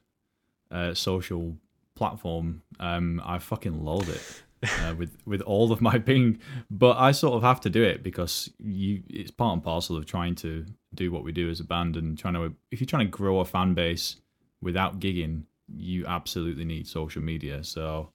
[0.71, 1.57] uh, social
[1.97, 2.63] platform.
[2.79, 4.43] Um, I fucking loathe it.
[4.81, 6.39] Uh, with with all of my being,
[6.71, 10.07] but I sort of have to do it because you it's part and parcel of
[10.07, 13.07] trying to do what we do as a band and trying to if you're trying
[13.07, 14.17] to grow a fan base
[14.63, 15.43] without gigging,
[15.77, 17.63] you absolutely need social media.
[17.63, 18.11] So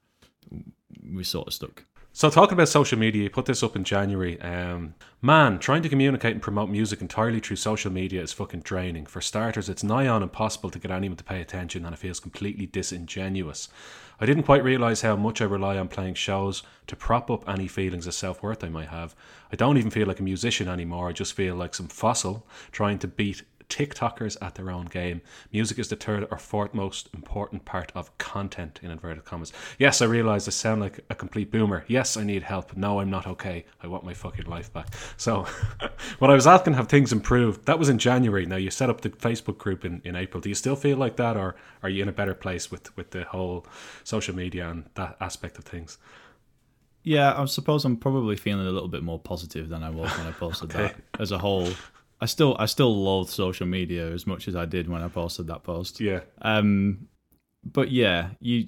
[1.03, 1.85] we're sort of stuck.
[2.13, 4.39] So talking about social media, you put this up in January.
[4.41, 9.05] Um, man, trying to communicate and promote music entirely through social media is fucking draining.
[9.05, 12.19] For starters, it's nigh on impossible to get anyone to pay attention, and it feels
[12.19, 13.69] completely disingenuous.
[14.19, 17.69] I didn't quite realise how much I rely on playing shows to prop up any
[17.69, 19.15] feelings of self worth I might have.
[19.49, 21.07] I don't even feel like a musician anymore.
[21.07, 25.21] I just feel like some fossil trying to beat TikTokers at their own game.
[25.53, 29.53] Music is the third or fourth most important part of content, in inverted commas.
[29.79, 31.85] Yes, I realise I sound like a complete boomer.
[31.87, 32.75] Yes, I need help.
[32.75, 33.65] No, I'm not okay.
[33.81, 34.93] I want my fucking life back.
[35.15, 35.47] So,
[36.19, 37.65] when I was asking, have things improved?
[37.65, 38.45] That was in January.
[38.45, 40.41] Now, you set up the Facebook group in, in April.
[40.41, 43.11] Do you still feel like that, or are you in a better place with, with
[43.11, 43.65] the whole
[44.03, 45.97] social media and that aspect of things?
[47.03, 50.27] Yeah, I suppose I'm probably feeling a little bit more positive than I was when
[50.27, 50.93] I posted okay.
[50.93, 51.69] that as a whole.
[52.21, 55.47] I still I still loathe social media as much as I did when I posted
[55.47, 55.99] that post.
[55.99, 56.21] Yeah.
[56.41, 57.07] Um,
[57.63, 58.67] but yeah, you,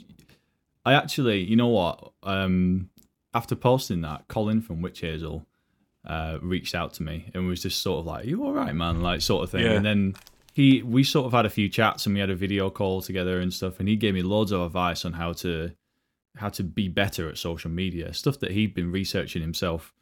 [0.85, 2.11] I actually, you know what?
[2.23, 2.89] Um,
[3.33, 5.45] after posting that, Colin from Witch Hazel,
[6.05, 9.01] uh, reached out to me and was just sort of like, "You all right, man?"
[9.01, 9.65] Like sort of thing.
[9.65, 9.73] Yeah.
[9.73, 10.15] And then
[10.53, 13.39] he, we sort of had a few chats and we had a video call together
[13.39, 13.79] and stuff.
[13.79, 15.71] And he gave me loads of advice on how to,
[16.37, 19.93] how to be better at social media, stuff that he'd been researching himself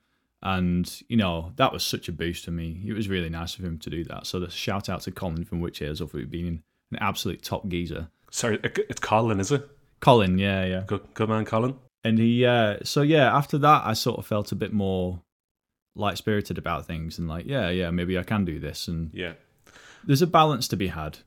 [0.43, 2.81] and, you know, that was such a boost to me.
[2.85, 4.25] It was really nice of him to do that.
[4.25, 8.09] So the shout out to Colin from Witch Hazel for being an absolute top geezer.
[8.31, 9.69] Sorry, it's Colin, is it?
[9.99, 10.83] Colin, yeah, yeah.
[10.87, 11.75] Good, good man, Colin.
[12.03, 15.21] And he, uh, so yeah, after that, I sort of felt a bit more
[15.95, 18.87] light spirited about things and like, yeah, yeah, maybe I can do this.
[18.87, 19.33] And yeah,
[20.03, 21.19] there's a balance to be had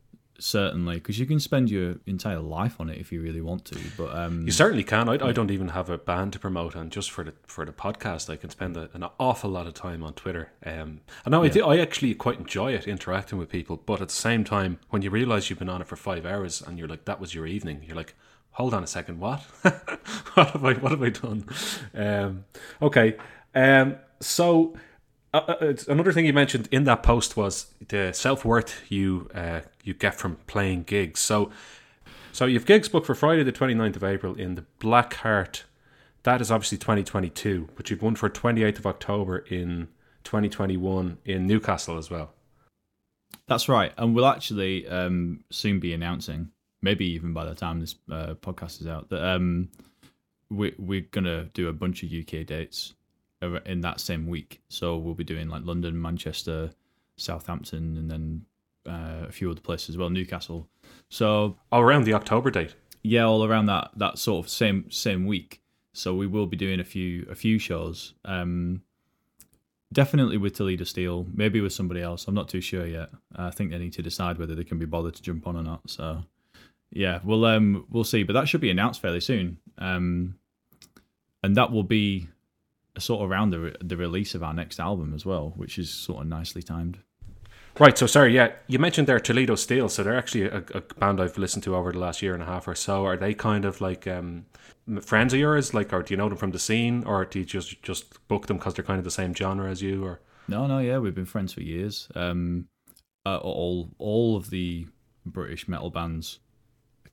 [0.44, 3.78] certainly because you can spend your entire life on it if you really want to
[3.96, 5.08] but um, you certainly can.
[5.08, 7.72] I, I don't even have a band to promote and just for the for the
[7.72, 8.28] podcast.
[8.28, 11.48] I can spend a, an awful lot of time on twitter um, and now yeah.
[11.48, 14.78] I, do, I actually quite enjoy it interacting with people but at the same time
[14.90, 17.34] when you realize you've been on it for five hours and you're like that was
[17.34, 18.14] your evening you're like
[18.50, 19.40] hold on a second what?
[20.34, 21.46] What have i what have i done?
[21.94, 22.44] Um,
[22.82, 23.16] okay
[23.54, 24.76] um, so
[25.34, 29.60] uh, uh another thing you mentioned in that post was the self worth you uh,
[29.82, 31.20] you get from playing gigs.
[31.20, 31.50] So,
[32.32, 35.64] so you've gigs booked for Friday the 29th of April in the Black Heart.
[36.22, 39.88] That is obviously 2022, but you've one for 28th of October in
[40.22, 42.32] 2021 in Newcastle as well.
[43.46, 47.96] That's right, and we'll actually um, soon be announcing, maybe even by the time this
[48.10, 49.68] uh, podcast is out, that um,
[50.48, 52.94] we, we're gonna do a bunch of UK dates
[53.66, 54.60] in that same week.
[54.68, 56.70] So we'll be doing like London, Manchester,
[57.16, 58.44] Southampton, and then
[58.88, 60.68] uh, a few other places as well, Newcastle.
[61.08, 62.74] So all around the October date.
[63.02, 65.60] Yeah, all around that that sort of same same week.
[65.92, 68.14] So we will be doing a few a few shows.
[68.24, 68.82] Um,
[69.92, 72.26] definitely with Toledo Steel, maybe with somebody else.
[72.26, 73.10] I'm not too sure yet.
[73.36, 75.62] I think they need to decide whether they can be bothered to jump on or
[75.62, 75.88] not.
[75.88, 76.24] So
[76.90, 78.22] yeah, we'll um we'll see.
[78.22, 79.58] But that should be announced fairly soon.
[79.78, 80.36] Um,
[81.42, 82.28] and that will be
[82.98, 86.22] sort of around the the release of our next album as well, which is sort
[86.22, 86.98] of nicely timed.
[87.80, 91.20] Right, so sorry, yeah, you mentioned there Toledo Steel, so they're actually a, a, band
[91.20, 93.04] I've listened to over the last year and a half or so.
[93.04, 94.46] Are they kind of like um,
[95.00, 97.44] friends of yours, like, or do you know them from the scene, or do you
[97.44, 100.20] just just book them because they're kind of the same genre as you, or?
[100.46, 102.08] No, no, yeah, we've been friends for years.
[102.14, 102.68] Um,
[103.26, 104.86] uh, all all of the
[105.26, 106.38] British metal bands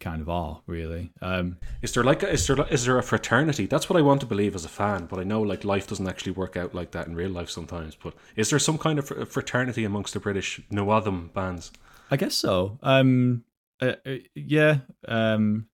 [0.01, 1.13] kind of are really.
[1.21, 3.67] Um, is there like a, is there is there a fraternity?
[3.67, 6.07] That's what I want to believe as a fan, but I know like life doesn't
[6.07, 7.95] actually work out like that in real life sometimes.
[7.95, 11.71] But is there some kind of fraternity amongst the British Noatham bands?
[12.09, 12.77] I guess so.
[12.83, 13.45] Um,
[13.81, 15.67] uh, uh, yeah, um,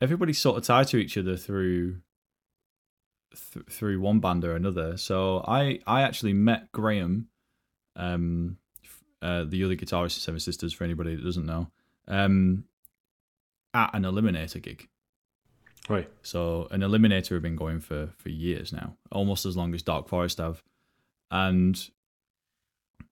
[0.00, 1.96] everybody's sort of tied to each other through
[3.52, 4.96] th- through one band or another.
[4.96, 7.28] So I I actually met Graham,
[7.96, 8.58] um,
[9.20, 10.72] uh, the other guitarist of Seven Sisters.
[10.72, 11.68] For anybody that doesn't know,
[12.08, 12.64] um,
[13.74, 14.88] at an Eliminator gig.
[15.88, 16.08] Right.
[16.22, 20.08] So an Eliminator have been going for for years now, almost as long as Dark
[20.08, 20.62] Forest have,
[21.30, 21.90] and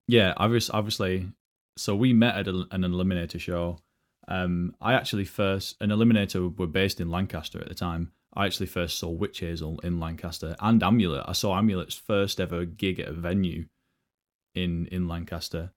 [0.06, 1.32] yeah, obviously, obviously,
[1.76, 3.78] so we met at an Eliminator show.
[4.26, 8.12] Um, I actually first an Eliminator were based in Lancaster at the time.
[8.34, 11.24] I actually first saw Witch Hazel in Lancaster and Amulet.
[11.26, 13.66] I saw Amulet's first ever gig at a venue
[14.54, 15.72] in in Lancaster,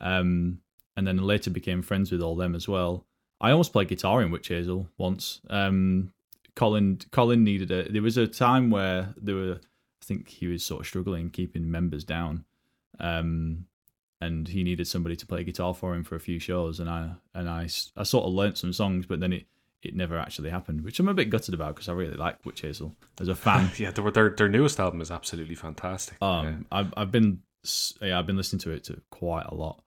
[0.00, 0.60] um,
[0.96, 3.06] and then later became friends with all them as well.
[3.42, 5.40] I almost played guitar in Witch Hazel once.
[5.50, 6.12] Um,
[6.54, 7.90] Colin Colin needed a.
[7.90, 9.60] There was a time where there were.
[9.60, 12.44] I think he was sort of struggling keeping members down,
[12.98, 13.66] um,
[14.20, 16.78] and he needed somebody to play guitar for him for a few shows.
[16.80, 19.46] And I and I, I sort of learnt some songs, but then it
[19.82, 22.60] it never actually happened, which I'm a bit gutted about because I really like Witch
[22.60, 23.70] Hazel as a fan.
[23.76, 26.16] yeah, their, their their newest album is absolutely fantastic.
[26.22, 26.78] Um, yeah.
[26.78, 27.42] I've I've been
[28.00, 29.82] yeah I've been listening to it to quite a lot.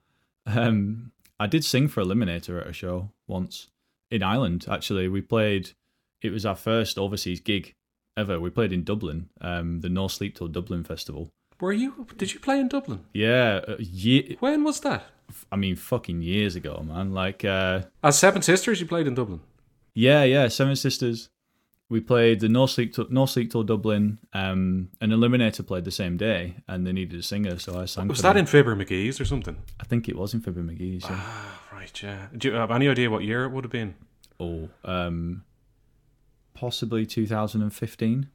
[0.46, 3.68] Um, I did sing for Eliminator at a show once
[4.10, 4.66] in Ireland.
[4.70, 5.72] Actually, we played.
[6.22, 7.74] It was our first overseas gig
[8.18, 8.40] ever.
[8.40, 11.30] We played in Dublin, um, the No Sleep Till Dublin festival.
[11.60, 12.08] Were you?
[12.18, 13.06] Did you play in Dublin?
[13.14, 15.06] Yeah, uh, ye- When was that?
[15.52, 17.14] I mean, fucking years ago, man.
[17.14, 19.42] Like, uh, As Seven Sisters, you played in Dublin.
[19.94, 21.30] yeah, yeah, Seven Sisters.
[21.88, 24.18] We played the No Sleep Till, no Sleep Till Dublin.
[24.34, 28.08] Um, and Eliminator played the same day, and they needed a singer, so I sang.
[28.08, 28.40] Was that them.
[28.42, 29.58] in Fibber Magee's or something?
[29.80, 31.04] I think it was in Fibber Magee's.
[31.04, 31.10] Yeah.
[31.12, 32.28] Ah, right, yeah.
[32.36, 33.94] Do you have any idea what year it would have been?
[34.40, 35.44] Oh, um,
[36.56, 38.30] possibly 2015.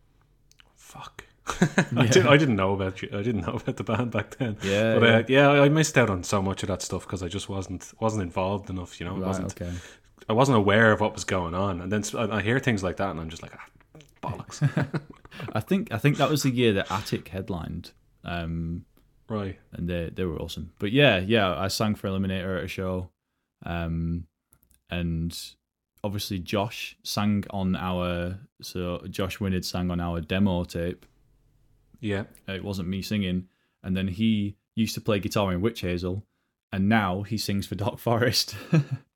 [0.76, 1.24] Fuck.
[1.96, 3.08] I, did, I didn't know about you.
[3.12, 4.56] I didn't know about the band back then.
[4.62, 5.48] Yeah, but yeah.
[5.48, 7.92] Uh, yeah, I missed out on so much of that stuff because I just wasn't
[8.00, 9.00] wasn't involved enough.
[9.00, 9.72] You know, Right, wasn't okay.
[10.28, 11.80] I wasn't aware of what was going on.
[11.80, 15.00] And then I hear things like that, and I'm just like, ah, bollocks.
[15.52, 17.92] I think I think that was the year that Attic headlined,
[18.24, 18.84] um,
[19.28, 19.58] right.
[19.72, 20.72] and they they were awesome.
[20.78, 23.10] But yeah, yeah, I sang for Eliminator at a show,
[23.64, 24.26] um,
[24.90, 25.36] and
[26.02, 31.06] obviously Josh sang on our so Josh Winnard sang on our demo tape.
[32.00, 32.24] Yeah.
[32.48, 33.48] It wasn't me singing,
[33.82, 36.24] and then he used to play guitar in Witch Hazel,
[36.72, 38.56] and now he sings for Dark Forest.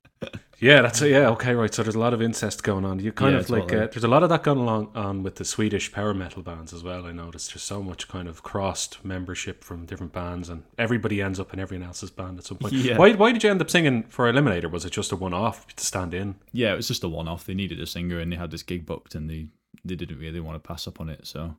[0.59, 1.29] Yeah, that's a, yeah.
[1.31, 1.73] Okay, right.
[1.73, 2.99] So there's a lot of incest going on.
[2.99, 5.35] You kind Yeah, of like uh, there's a lot of that going along on with
[5.35, 7.05] the Swedish power metal bands as well.
[7.05, 11.39] I noticed there's so much kind of crossed membership from different bands, and everybody ends
[11.39, 12.73] up in everyone else's band at some point.
[12.73, 12.97] Yeah.
[12.97, 14.71] Why why did you end up singing for Eliminator?
[14.71, 16.35] Was it just a one off to stand in?
[16.53, 17.45] yeah, it was just a one-off.
[17.45, 19.47] They needed a singer, and they had this gig booked, and they
[19.83, 21.27] they didn't really want to pass up on it.
[21.27, 21.55] So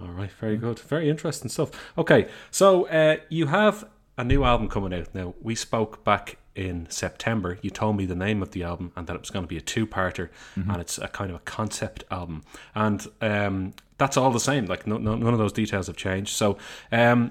[0.00, 1.70] All right, very good, very interesting stuff.
[1.98, 3.84] Okay, so uh, you have
[4.18, 5.34] a new album coming out now.
[5.40, 7.58] We spoke back in September.
[7.62, 9.56] You told me the name of the album and that it was going to be
[9.56, 12.42] a two-parter, and it's a kind of a concept album,
[12.74, 14.66] and um, that's all the same.
[14.66, 16.34] Like no, no, none of those details have changed.
[16.34, 16.58] So,
[16.90, 17.30] um,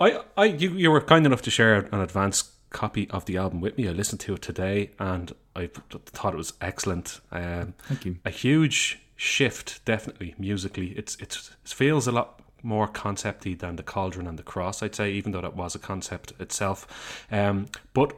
[0.00, 3.60] I, I, you, you were kind enough to share an advance copy of the album
[3.60, 3.88] with me.
[3.88, 5.68] I listened to it today, and I
[6.06, 7.20] thought it was excellent.
[7.32, 8.16] Um, thank you.
[8.24, 10.88] a huge shift, definitely musically.
[10.90, 14.82] It's it's it feels a lot more concepty than the Cauldron and the Cross.
[14.82, 17.26] I'd say, even though that was a concept itself.
[17.30, 18.16] Um, but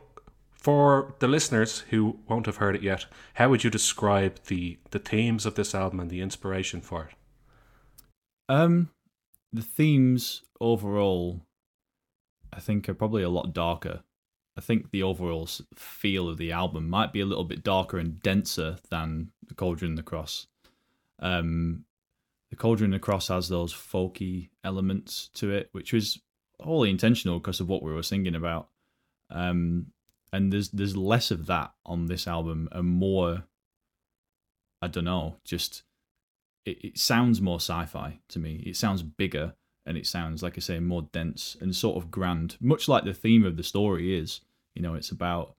[0.66, 4.98] for the listeners who won't have heard it yet, how would you describe the the
[4.98, 7.14] themes of this album and the inspiration for it?
[8.48, 8.90] Um,
[9.52, 11.42] the themes overall,
[12.52, 14.00] I think, are probably a lot darker.
[14.56, 18.22] I think the overall feel of the album might be a little bit darker and
[18.22, 20.46] denser than the Cauldron and the Cross.
[21.18, 21.84] Um,
[22.50, 26.20] the Cauldron and the Cross has those folky elements to it, which was
[26.60, 28.68] wholly intentional because of what we were singing about.
[29.30, 29.86] Um,
[30.32, 33.44] and there's there's less of that on this album and more.
[34.82, 35.82] I don't know, just
[36.64, 38.62] it, it sounds more sci-fi to me.
[38.66, 39.54] It sounds bigger
[39.86, 43.14] and it sounds like I say more dense and sort of grand, much like the
[43.14, 44.40] theme of the story is.
[44.74, 45.54] You know, it's about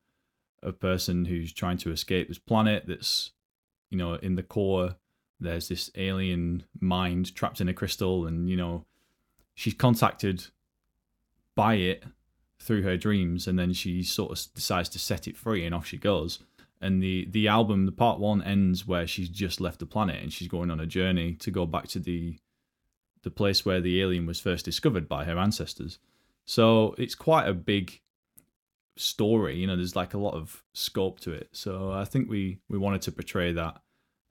[0.61, 3.31] a person who's trying to escape this planet that's
[3.89, 4.95] you know, in the core
[5.39, 8.85] there's this alien mind trapped in a crystal and you know,
[9.53, 10.45] she's contacted
[11.55, 12.03] by it
[12.59, 15.85] through her dreams and then she sort of decides to set it free and off
[15.85, 16.39] she goes.
[16.79, 20.31] And the the album the part one ends where she's just left the planet and
[20.31, 22.37] she's going on a journey to go back to the
[23.23, 25.99] the place where the alien was first discovered by her ancestors.
[26.45, 28.01] So it's quite a big
[28.95, 31.49] story you know there's like a lot of scope to it.
[31.51, 33.81] So i think we we wanted to portray that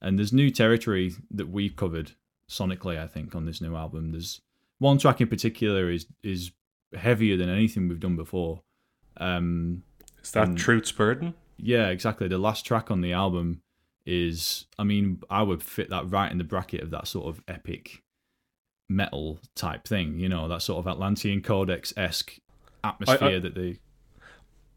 [0.07, 2.13] and there's new territory that we've covered
[2.49, 4.41] sonically i think on this new album there's
[4.79, 6.53] one track in particular is is
[6.95, 8.63] heavier than anything we've done before
[9.19, 9.83] um
[10.23, 10.57] Is that.
[10.57, 11.35] Truth's Burden?
[11.59, 12.29] yeah, exactly.
[12.29, 13.63] The last track on the album
[14.05, 17.43] is, I mean, I would fit that right in the bracket of that sort of
[17.49, 18.03] epic
[18.89, 22.39] metal type thing, you know, that sort of Atlantean Codex esque
[22.85, 23.79] atmosphere that they.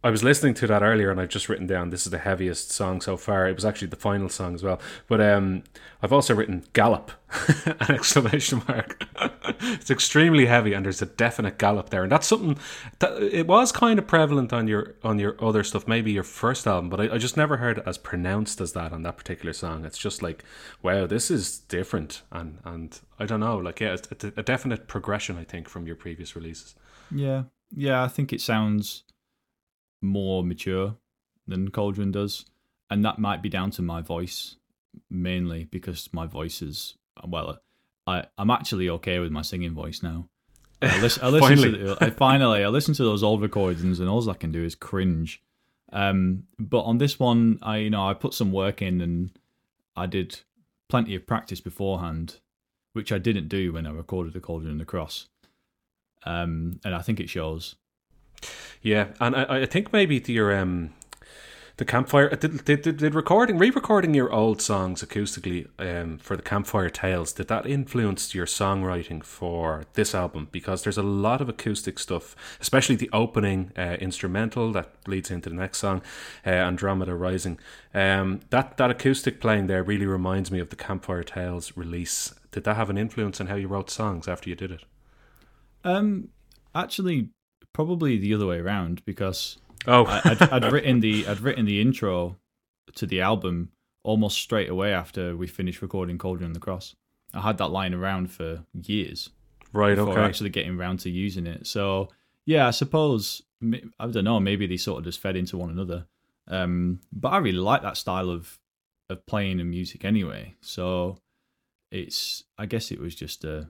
[0.02, 2.72] I was listening to that earlier, and I've just written down this is the heaviest
[2.72, 3.50] song so far.
[3.50, 4.80] It was actually the final song as well.
[5.08, 5.64] But um,
[6.02, 7.12] I've also written gallop,
[7.66, 9.04] an exclamation mark.
[9.60, 12.58] it's extremely heavy, and there's a definite gallop there, and that's something
[13.00, 16.66] that it was kind of prevalent on your on your other stuff, maybe your first
[16.66, 19.52] album, but I, I just never heard it as pronounced as that on that particular
[19.52, 19.84] song.
[19.84, 20.46] It's just like,
[20.82, 24.88] wow, this is different, and and I don't know, like yeah, it's a, a definite
[24.88, 26.76] progression, I think, from your previous releases.
[27.12, 27.44] Yeah,
[27.76, 29.04] yeah, I think it sounds
[30.02, 30.96] more mature
[31.48, 32.46] than Cauldron does,
[32.90, 34.56] and that might be down to my voice
[35.10, 36.96] mainly because my voice is
[37.26, 37.60] well.
[38.08, 40.30] I I'm actually okay with my singing voice now.
[40.82, 41.78] I listen, I listen finally.
[41.80, 44.76] to I finally I listen to those old recordings and all I can do is
[44.76, 45.42] cringe.
[45.92, 49.32] Um, but on this one, I you know I put some work in and
[49.96, 50.40] I did
[50.88, 52.40] plenty of practice beforehand,
[52.94, 55.28] which I didn't do when I recorded the Cauldron and the Cross.
[56.26, 57.76] Um, and I think it shows.
[58.82, 60.94] Yeah, and I, I think maybe your um
[61.80, 66.44] the campfire did, did, did, did recording re-recording your old songs acoustically um, for the
[66.44, 70.50] campfire tales did that influence your songwriting for this album?
[70.52, 75.48] Because there's a lot of acoustic stuff especially the opening uh, instrumental that leads into
[75.48, 76.02] the next song
[76.46, 77.58] uh, andromeda rising.
[77.94, 82.36] Um, that that acoustic playing there really reminds me of the campfire tales release.
[82.52, 84.84] Did that have an influence on how you wrote songs after you did it?
[85.86, 86.28] Um
[86.76, 87.30] actually
[87.74, 89.58] probably the other way around because
[89.88, 92.38] oh, I, would I'd written the I'd written the intro
[92.96, 93.72] to the album
[94.04, 96.96] almost straight away after we finished recording Cauldron and the Cross.
[97.34, 99.30] I had that lying around for years,
[99.74, 99.96] right?
[99.96, 101.68] Before okay, actually getting around to using it.
[101.68, 102.10] So
[102.46, 103.42] yeah, I suppose
[104.00, 104.40] I don't know.
[104.40, 106.08] Maybe they sort of just fed into one another.
[106.48, 108.60] Um, but I really like that style of
[109.10, 110.56] of playing and music anyway.
[110.62, 111.18] So
[111.92, 113.70] it's I guess it was just a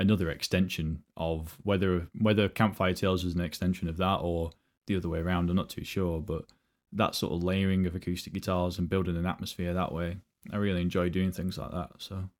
[0.00, 4.50] another extension of whether whether Campfire Tales was an extension of that or
[4.86, 5.48] the other way around.
[5.48, 6.46] I'm not too sure, but
[6.92, 10.16] that sort of layering of acoustic guitars and building an atmosphere that way,
[10.52, 11.90] I really enjoy doing things like that.
[11.98, 12.30] So.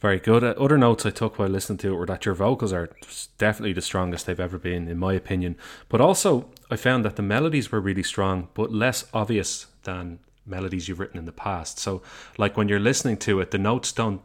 [0.00, 0.42] Very good.
[0.42, 2.90] Uh, other notes I took while listening to it were that your vocals are
[3.38, 5.56] definitely the strongest they've ever been, in my opinion.
[5.88, 10.88] But also, I found that the melodies were really strong, but less obvious than melodies
[10.88, 11.78] you've written in the past.
[11.78, 12.02] So,
[12.36, 14.20] like when you're listening to it, the notes don't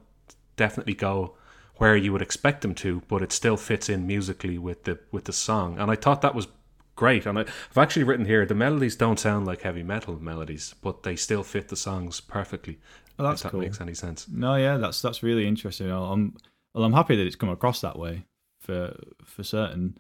[0.58, 1.36] definitely go
[1.80, 5.26] where you would expect them to, but it still fits in musically with the with
[5.26, 5.80] the song.
[5.80, 6.48] And I thought that was
[6.96, 7.26] great.
[7.26, 11.04] And I, have actually written here the melodies don't sound like heavy metal melodies, but
[11.04, 12.78] they still fit the songs perfectly.
[13.18, 13.62] Well, that's if that cool.
[13.62, 14.28] makes any sense.
[14.30, 15.90] No, yeah, that's that's really interesting.
[15.90, 16.36] I'm
[16.74, 18.26] well, I'm happy that it's come across that way
[18.60, 19.98] for for certain.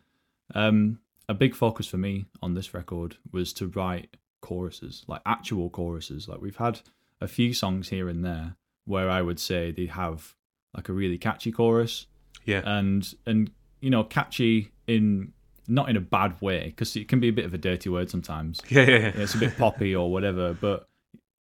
[0.53, 5.69] Um, a big focus for me on this record was to write choruses, like actual
[5.69, 6.27] choruses.
[6.27, 6.81] Like we've had
[7.21, 8.55] a few songs here and there
[8.85, 10.35] where I would say they have
[10.73, 12.07] like a really catchy chorus.
[12.45, 12.61] Yeah.
[12.65, 13.51] And and
[13.81, 15.33] you know, catchy in
[15.67, 18.09] not in a bad way because it can be a bit of a dirty word
[18.09, 18.59] sometimes.
[18.69, 19.11] Yeah, yeah, yeah.
[19.15, 20.87] It's a bit poppy or whatever, but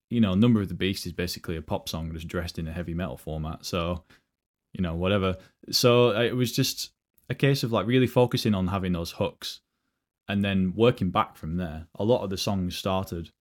[0.10, 2.72] you know, Number of the Beast is basically a pop song just dressed in a
[2.72, 3.66] heavy metal format.
[3.66, 4.04] So,
[4.74, 5.38] you know, whatever.
[5.72, 6.92] So uh, it was just
[7.30, 9.62] a case of like really focusing on having those hooks
[10.28, 11.88] and then working back from there.
[11.96, 13.32] A lot of the songs started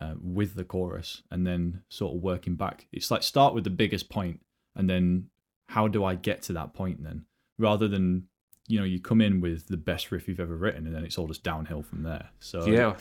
[0.00, 2.86] uh, with the chorus and then sort of working back.
[2.92, 4.40] It's like start with the biggest point
[4.76, 5.28] and then
[5.68, 7.24] how do I get to that point then?
[7.58, 8.28] Rather than
[8.68, 11.18] you know you come in with the best riff you've ever written and then it's
[11.18, 12.30] all just downhill from there.
[12.40, 12.96] So yeah,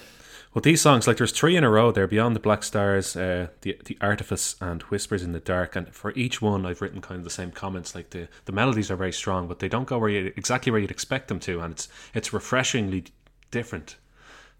[0.53, 3.47] well these songs like there's three in a row there: Beyond the Black Stars, uh,
[3.61, 5.75] the the Artifice, and Whispers in the Dark.
[5.75, 7.95] And for each one, I've written kind of the same comments.
[7.95, 10.79] Like the the melodies are very strong, but they don't go where you exactly where
[10.79, 13.05] you'd expect them to, and it's it's refreshingly
[13.51, 13.97] different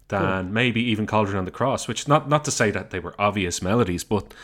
[0.08, 0.52] than cool.
[0.52, 1.88] maybe even Cauldron on the Cross.
[1.88, 4.34] Which not not to say that they were obvious melodies, but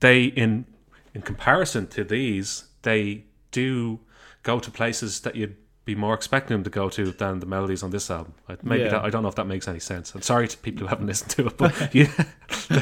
[0.00, 0.66] they in
[1.14, 4.00] in comparison to these, they do
[4.42, 7.82] go to places that you'd be more expecting them to go to than the melodies
[7.82, 8.34] on this album.
[8.62, 8.90] Maybe yeah.
[8.90, 10.14] that, I don't know if that makes any sense.
[10.14, 12.08] I'm sorry to people who haven't listened to it, but you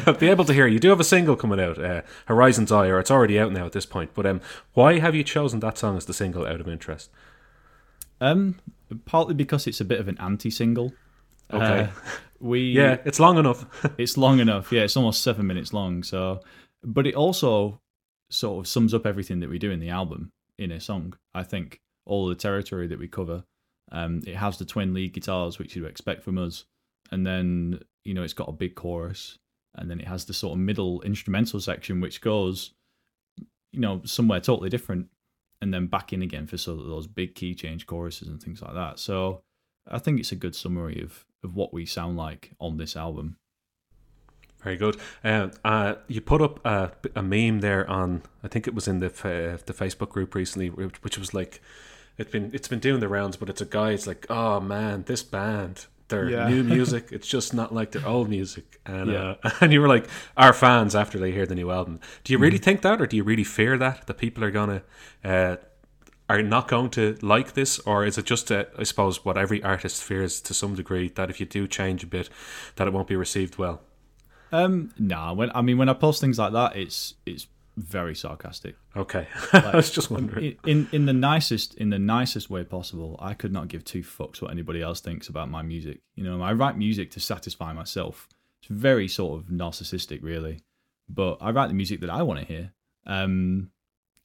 [0.06, 0.66] will be able to hear.
[0.66, 3.66] You do have a single coming out, uh, Horizon's Eye, or it's already out now
[3.66, 4.12] at this point.
[4.14, 4.40] But um,
[4.74, 7.10] why have you chosen that song as the single out of interest?
[8.20, 8.60] Um,
[9.04, 10.92] partly because it's a bit of an anti-single.
[11.52, 11.80] Okay.
[11.80, 11.88] Uh,
[12.38, 13.66] we yeah, it's long enough.
[13.98, 14.70] it's long enough.
[14.70, 16.04] Yeah, it's almost seven minutes long.
[16.04, 16.40] So,
[16.84, 17.80] but it also
[18.32, 21.14] sort of sums up everything that we do in the album in a song.
[21.34, 23.44] I think all the territory that we cover.
[23.90, 26.64] Um, it has the twin lead guitars, which you'd expect from us,
[27.10, 29.38] and then you know it's got a big chorus,
[29.74, 32.72] and then it has the sort of middle instrumental section, which goes,
[33.72, 35.08] you know, somewhere totally different,
[35.60, 38.62] and then back in again for sort of those big key change choruses and things
[38.62, 38.98] like that.
[38.98, 39.42] So
[39.86, 43.36] I think it's a good summary of of what we sound like on this album.
[44.64, 44.96] Very good.
[45.24, 49.00] Uh, uh, you put up a, a, meme there on, I think it was in
[49.00, 51.60] the uh, the Facebook group recently, which was like,
[52.16, 53.90] it's been it's been doing the rounds, but it's a guy.
[53.90, 56.48] It's like, oh man, this band their Yeah.
[56.48, 57.08] new music.
[57.10, 58.78] It's just not like their old music.
[58.86, 59.34] And Yeah.
[59.42, 60.06] uh, and you were like,
[60.36, 61.98] our fans after they hear the new album.
[62.22, 62.62] Do you really Mm.
[62.64, 64.82] think that, or do you really fear that that people are gonna
[65.24, 65.56] uh,
[66.28, 69.62] are not going to like this, or is it just, uh, I suppose, what every
[69.62, 72.30] artist fears to some degree that if you do change a bit,
[72.76, 73.82] that it won't be received well?
[74.52, 75.32] Um, nah.
[75.32, 77.46] When I mean, when I post things like that, it's it's
[77.76, 78.76] very sarcastic.
[78.94, 80.56] Okay, I was just wondering.
[80.64, 83.16] In, in in the nicest in the nicest way possible.
[83.18, 86.00] I could not give two fucks what anybody else thinks about my music.
[86.14, 88.28] You know, I write music to satisfy myself.
[88.60, 90.62] It's very sort of narcissistic, really.
[91.08, 92.72] But I write the music that I want to hear.
[93.06, 93.70] Um,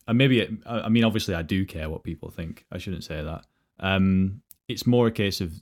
[0.07, 2.65] and maybe it, I I mean, obviously, I do care what people think.
[2.71, 3.45] I shouldn't say that.
[3.79, 5.53] Um, it's more a case of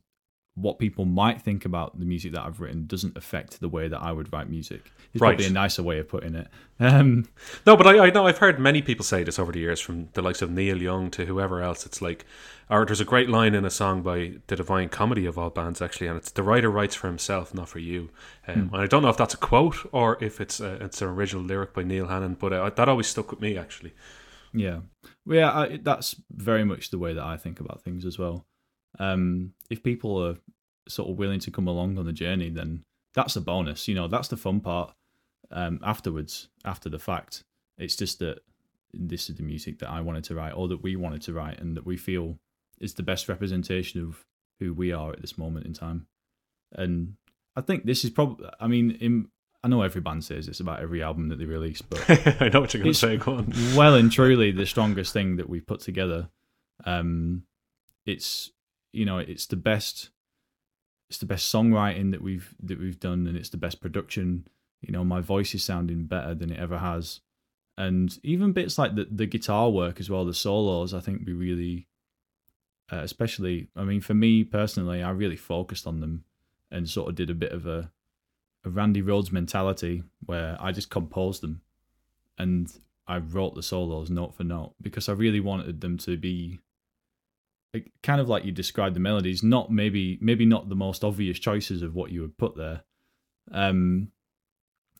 [0.55, 4.01] what people might think about the music that I've written doesn't affect the way that
[4.01, 4.89] I would write music.
[5.13, 5.31] It's Right.
[5.31, 6.47] probably a nicer way of putting it.
[6.79, 7.27] Um,
[7.65, 10.07] No, but I, I know I've heard many people say this over the years, from
[10.13, 11.85] the likes of Neil Young to whoever else.
[11.85, 12.25] It's like,
[12.69, 15.81] or there's a great line in a song by the Divine Comedy of all bands,
[15.81, 18.09] actually, and it's the writer writes for himself, not for you.
[18.47, 21.09] Um, And I don't know if that's a quote or if it's a, it's an
[21.09, 23.93] original lyric by Neil Hannon, but uh, that always stuck with me actually.
[24.53, 24.79] Yeah,
[25.25, 28.45] well, yeah, I, that's very much the way that I think about things as well.
[28.99, 30.35] Um, if people are
[30.87, 32.83] sort of willing to come along on the journey, then
[33.13, 33.87] that's a bonus.
[33.87, 34.93] You know, that's the fun part.
[35.51, 37.43] Um, afterwards, after the fact,
[37.77, 38.39] it's just that
[38.93, 41.59] this is the music that I wanted to write, or that we wanted to write,
[41.59, 42.37] and that we feel
[42.79, 44.25] is the best representation of
[44.59, 46.07] who we are at this moment in time.
[46.71, 47.15] And
[47.55, 48.49] I think this is probably.
[48.59, 49.27] I mean, in,
[49.63, 52.03] I know every band says it's about every album that they release, but
[52.41, 53.17] I know what you're going to say.
[53.17, 53.53] Go on.
[53.75, 56.29] well and truly the strongest thing that we've put together.
[56.85, 57.43] Um,
[58.05, 58.51] it's
[58.95, 60.09] you know it's the best,
[61.09, 64.47] it's the best songwriting that we've that we've done, and it's the best production.
[64.81, 67.21] You know, my voice is sounding better than it ever has,
[67.77, 70.93] and even bits like the the guitar work as well, the solos.
[70.93, 71.87] I think we really,
[72.91, 76.23] uh, especially, I mean, for me personally, I really focused on them
[76.71, 77.91] and sort of did a bit of a
[78.63, 81.61] a Randy Rhoads mentality where I just composed them
[82.37, 82.71] and
[83.07, 86.59] I wrote the solos note for note because I really wanted them to be
[88.03, 91.81] kind of like you described the melodies, not maybe maybe not the most obvious choices
[91.81, 92.83] of what you would put there.
[93.51, 94.09] Um,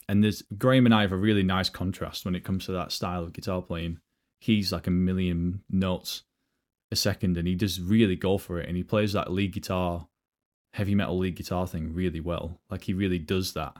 [0.07, 2.91] and there's Graham and I have a really nice contrast when it comes to that
[2.91, 3.99] style of guitar playing.
[4.39, 6.23] He's like a million notes
[6.91, 10.07] a second, and he does really go for it, and he plays that lead guitar,
[10.73, 12.61] heavy metal lead guitar thing really well.
[12.69, 13.76] Like he really does that,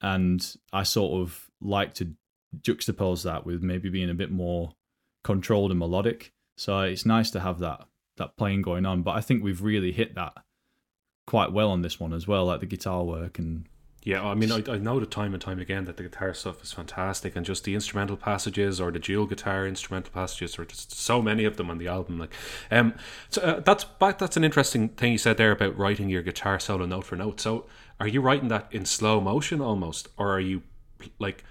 [0.00, 2.14] and I sort of like to
[2.62, 4.72] juxtapose that with maybe being a bit more
[5.22, 6.32] controlled and melodic.
[6.56, 9.02] So it's nice to have that that playing going on.
[9.02, 10.34] But I think we've really hit that
[11.26, 13.66] quite well on this one as well, like the guitar work and
[14.02, 16.62] Yeah, I mean, I, I know the time and time again that the guitar stuff
[16.62, 20.92] is fantastic, and just the instrumental passages or the dual guitar instrumental passages, or just
[20.92, 22.18] so many of them on the album.
[22.18, 22.34] Like,
[22.70, 22.94] um,
[23.28, 26.86] so uh, that's that's an interesting thing you said there about writing your guitar solo
[26.86, 27.40] note for note.
[27.40, 27.66] So,
[28.00, 30.62] are you writing that in slow motion almost, or are you
[31.18, 31.44] like?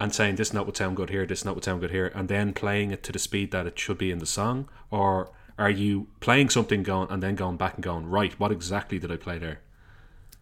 [0.00, 2.28] And saying this note would sound good here, this note would sound good here, and
[2.28, 5.30] then playing it to the speed that it should be in the song, or
[5.62, 8.38] are you playing something going and then going back and going right?
[8.38, 9.60] What exactly did I play there?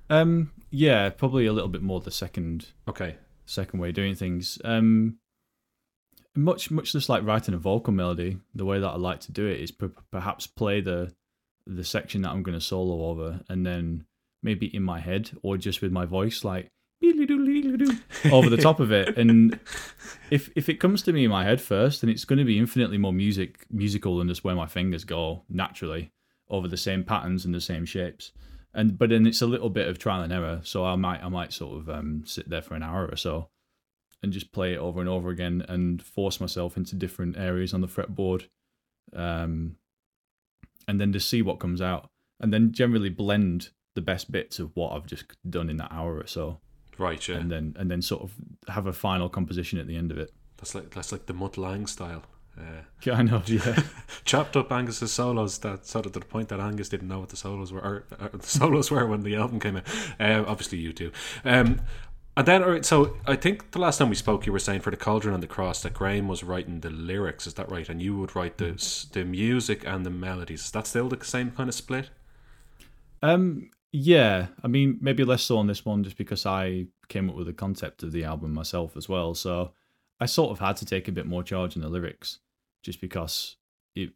[0.08, 4.58] um yeah, probably a little bit more the second Okay, second way of doing things.
[4.64, 5.18] Um,
[6.34, 9.46] much much just like writing a vocal melody, the way that I like to do
[9.46, 11.12] it is per- perhaps play the
[11.66, 14.04] the section that I'm going to solo over, and then
[14.42, 16.70] maybe in my head or just with my voice, like
[18.32, 19.16] over the top of it.
[19.16, 19.58] And
[20.30, 22.58] if if it comes to me in my head first, then it's going to be
[22.58, 26.12] infinitely more music musical than just where my fingers go naturally
[26.48, 28.32] over the same patterns and the same shapes.
[28.74, 30.60] And but then it's a little bit of trial and error.
[30.62, 33.48] So I might I might sort of um, sit there for an hour or so
[34.22, 37.80] and just play it over and over again and force myself into different areas on
[37.80, 38.48] the fretboard,
[39.14, 39.76] um,
[40.86, 44.70] and then just see what comes out, and then generally blend the best bits of
[44.74, 46.60] what I've just done in that hour or so,
[47.00, 47.36] right, yeah.
[47.36, 48.32] and then and then sort of
[48.68, 50.32] have a final composition at the end of it.
[50.58, 52.22] That's like that's like the Mutt Lange style.
[52.58, 53.82] Uh, Kind of, yeah.
[54.24, 57.30] chopped up Angus's solos that sort of to the point that Angus didn't know what
[57.30, 59.88] the solos were or, or the solos were when the album came out.
[60.18, 61.10] Uh, obviously, you do.
[61.44, 61.80] Um,
[62.36, 64.80] and then, all right, so I think the last time we spoke, you were saying
[64.80, 67.46] for the Cauldron and the Cross that Graham was writing the lyrics.
[67.46, 67.88] Is that right?
[67.88, 68.72] And you would write the
[69.12, 70.64] the music and the melodies.
[70.64, 72.10] Is that still the same kind of split?
[73.22, 77.36] Um, yeah, I mean, maybe less so on this one, just because I came up
[77.36, 79.34] with the concept of the album myself as well.
[79.34, 79.72] So
[80.20, 82.38] I sort of had to take a bit more charge in the lyrics,
[82.82, 83.56] just because
[83.94, 84.10] it.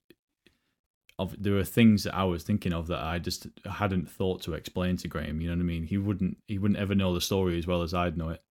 [1.16, 4.55] Of, there were things that I was thinking of that I just hadn't thought to
[4.55, 5.41] explain to Graham.
[5.41, 5.85] You know what I mean?
[5.85, 6.39] He wouldn't.
[6.49, 8.43] He wouldn't ever know the story as well as I'd know it.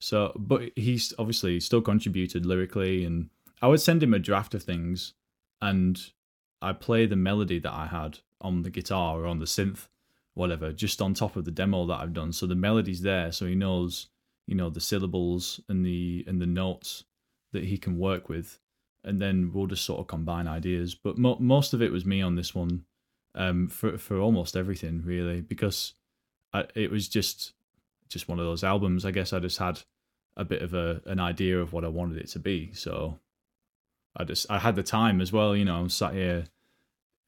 [0.00, 3.30] So, but he's obviously still contributed lyrically, and
[3.62, 5.14] I would send him a draft of things,
[5.62, 6.00] and
[6.62, 9.86] I play the melody that I had on the guitar or on the synth
[10.34, 12.32] whatever, just on top of the demo that I've done.
[12.32, 14.08] So the melody's there, so he knows,
[14.46, 17.04] you know, the syllables and the and the notes
[17.52, 18.58] that he can work with,
[19.04, 20.94] and then we'll just sort of combine ideas.
[20.94, 22.84] But mo- most of it was me on this one,
[23.34, 25.94] um, for for almost everything really, because
[26.52, 27.52] I, it was just
[28.08, 29.04] just one of those albums.
[29.04, 29.82] I guess I just had
[30.36, 33.18] a bit of a an idea of what I wanted it to be, so
[34.16, 35.56] I just I had the time as well.
[35.56, 36.44] You know, I'm sat here.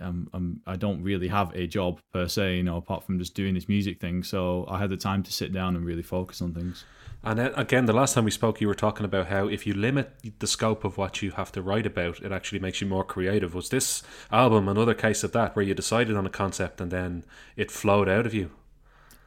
[0.02, 3.34] Um, I'm, I don't really have a job per se, you know, apart from just
[3.34, 4.22] doing this music thing.
[4.22, 6.84] So I had the time to sit down and really focus on things.
[7.24, 9.74] And then, again, the last time we spoke, you were talking about how if you
[9.74, 13.04] limit the scope of what you have to write about, it actually makes you more
[13.04, 13.54] creative.
[13.54, 17.24] Was this album another case of that, where you decided on a concept and then
[17.54, 18.50] it flowed out of you?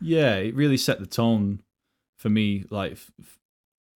[0.01, 1.61] Yeah, it really set the tone
[2.19, 2.65] for me.
[2.69, 3.39] Like f- f-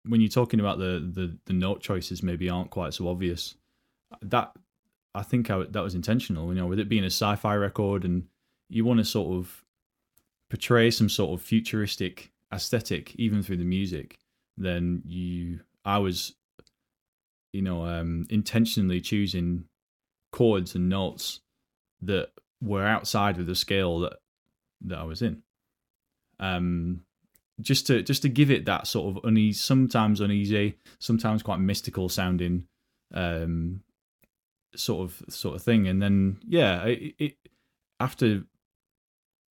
[0.08, 3.56] when you're talking about the, the the note choices, maybe aren't quite so obvious.
[4.22, 4.54] That
[5.16, 6.50] I think I, that was intentional.
[6.50, 8.28] You know, with it being a sci-fi record, and
[8.70, 9.64] you want to sort of
[10.50, 14.20] portray some sort of futuristic aesthetic even through the music,
[14.58, 16.36] then you I was
[17.54, 19.66] you know um intentionally choosing
[20.32, 21.40] chords and notes
[22.02, 22.30] that
[22.62, 24.18] were outside of the scale that
[24.82, 25.42] that I was in.
[26.40, 27.02] Um
[27.62, 32.10] just to just to give it that sort of uneasy sometimes uneasy, sometimes quite mystical
[32.10, 32.66] sounding
[33.14, 33.82] um
[34.76, 37.38] sort of sort of thing and then yeah, it, it
[38.00, 38.44] after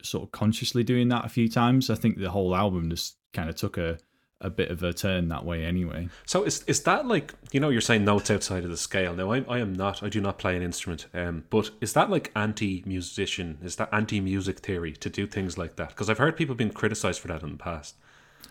[0.03, 1.91] sort of consciously doing that a few times.
[1.91, 3.99] I think the whole album just kind of took a
[4.41, 6.09] a bit of a turn that way anyway.
[6.25, 9.15] So is is that like you know you're saying notes outside of the scale?
[9.15, 11.07] Now I I am not I do not play an instrument.
[11.13, 13.59] Um, but is that like anti musician?
[13.63, 15.89] Is that anti music theory to do things like that?
[15.89, 17.97] Because I've heard people being criticized for that in the past.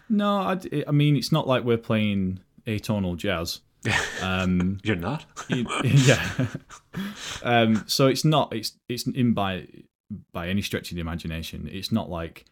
[0.09, 3.61] No, I, I mean it's not like we're playing atonal jazz.
[4.21, 5.25] Um, You're not.
[5.49, 6.47] yeah.
[7.43, 9.67] um, so it's not it's it's in by
[10.34, 11.69] by any stretch of the imagination.
[11.71, 12.45] It's not like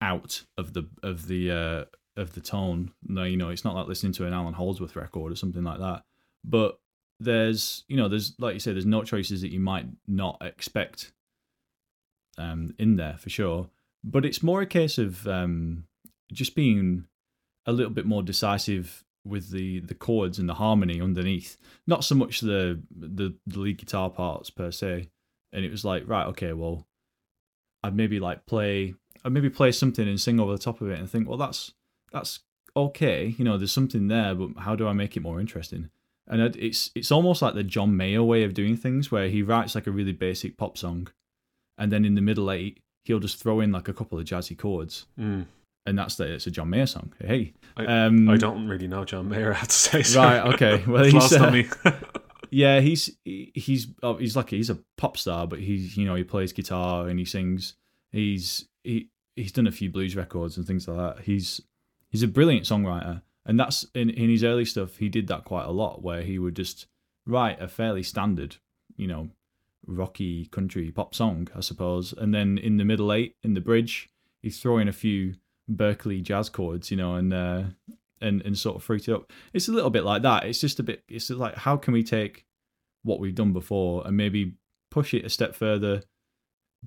[0.00, 1.84] out of the of the uh,
[2.20, 2.92] of the tone.
[3.02, 5.78] No, you know, it's not like listening to an Allan Holdsworth record or something like
[5.78, 6.04] that.
[6.44, 6.78] But
[7.18, 11.12] there's you know there's like you say there's note choices that you might not expect
[12.38, 13.68] um, in there for sure.
[14.04, 15.84] But it's more a case of um,
[16.32, 17.06] just being
[17.66, 21.56] a little bit more decisive with the the chords and the harmony underneath.
[21.86, 25.08] Not so much the the, the lead guitar parts per se.
[25.52, 26.86] And it was like, right, okay, well,
[27.82, 30.98] I'd maybe like play, I'd maybe play something and sing over the top of it
[30.98, 31.72] and think, well, that's
[32.12, 32.40] that's
[32.76, 33.34] okay.
[33.38, 35.88] You know, there's something there, but how do I make it more interesting?
[36.28, 39.74] And it's it's almost like the John Mayer way of doing things, where he writes
[39.74, 41.08] like a really basic pop song,
[41.78, 44.58] and then in the middle eight he'll just throw in like a couple of jazzy
[44.58, 45.46] chords, Mm.
[45.86, 47.12] And that's the it's a John Mayer song.
[47.20, 49.52] Hey, I, um, I don't really know John Mayer.
[49.54, 50.02] I have to say.
[50.02, 50.22] so.
[50.22, 50.84] Right, okay.
[50.86, 51.66] Well, he's, uh, me.
[52.50, 56.24] Yeah, he's he's oh, he's like he's a pop star, but he's you know he
[56.24, 57.74] plays guitar and he sings.
[58.12, 61.24] He's he he's done a few blues records and things like that.
[61.24, 61.60] He's
[62.08, 64.96] he's a brilliant songwriter, and that's in in his early stuff.
[64.96, 66.86] He did that quite a lot, where he would just
[67.26, 68.56] write a fairly standard,
[68.96, 69.28] you know,
[69.86, 74.08] rocky country pop song, I suppose, and then in the middle eight in the bridge,
[74.40, 75.34] he's throwing a few
[75.70, 77.62] Berklee jazz chords, you know, and uh,
[78.20, 79.32] and and sort of fruit it up.
[79.52, 80.44] It's a little bit like that.
[80.44, 81.02] It's just a bit.
[81.08, 82.44] It's like how can we take
[83.02, 84.54] what we've done before and maybe
[84.90, 86.02] push it a step further,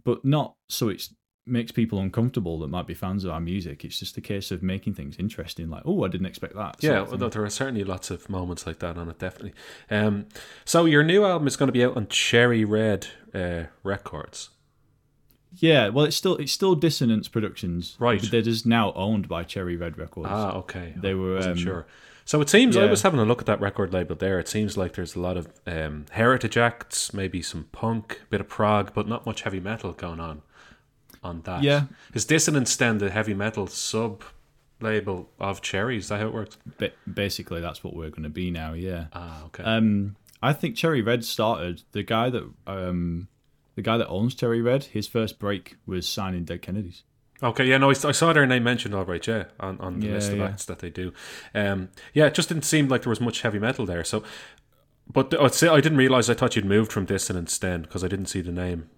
[0.03, 1.09] but not so it
[1.45, 3.83] makes people uncomfortable that might be fans of our music.
[3.83, 5.69] It's just a case of making things interesting.
[5.69, 6.77] Like, oh, I didn't expect that.
[6.79, 9.53] Yeah, well, there are certainly lots of moments like that on it, definitely.
[9.89, 10.27] Um,
[10.65, 14.49] so your new album is going to be out on Cherry Red uh, Records.
[15.57, 15.89] Yeah.
[15.89, 18.21] Well, it's still it's still Dissonance Productions, Right.
[18.21, 20.29] But they're just now owned by Cherry Red Records.
[20.31, 20.93] Ah, okay.
[20.95, 21.85] They were, um, sure.
[22.25, 24.37] So it seems I was having a look at that record label there.
[24.37, 28.39] It seems like there's a lot of um, heritage acts, maybe some punk, a bit
[28.39, 30.43] of prog, but not much heavy metal going on
[31.23, 31.63] on that.
[31.63, 31.85] Yeah.
[32.13, 34.23] Is Dissonance then the heavy metal sub
[34.79, 35.97] label of Cherry?
[35.97, 36.57] Is that how it works?
[36.77, 38.73] Ba- basically, that's what we're going to be now.
[38.73, 39.05] Yeah.
[39.11, 39.63] Ah, okay.
[39.63, 43.27] Um, I think Cherry Red started the guy that um,
[43.79, 44.83] the guy that owns Cherry Red.
[44.83, 47.03] His first break was signing Dead Kennedys.
[47.41, 50.13] Okay, yeah, no, I, saw their name mentioned all right, yeah, on, on the Yeah,
[50.15, 50.47] list of yeah.
[50.47, 51.13] acts that they do.
[51.55, 54.03] Um, yeah, it just didn't seem like there was much heavy metal there.
[54.03, 54.21] So,
[55.09, 56.29] but I'd say I didn't realize.
[56.29, 58.89] I thought you'd moved from Dissonance then because I didn't see the name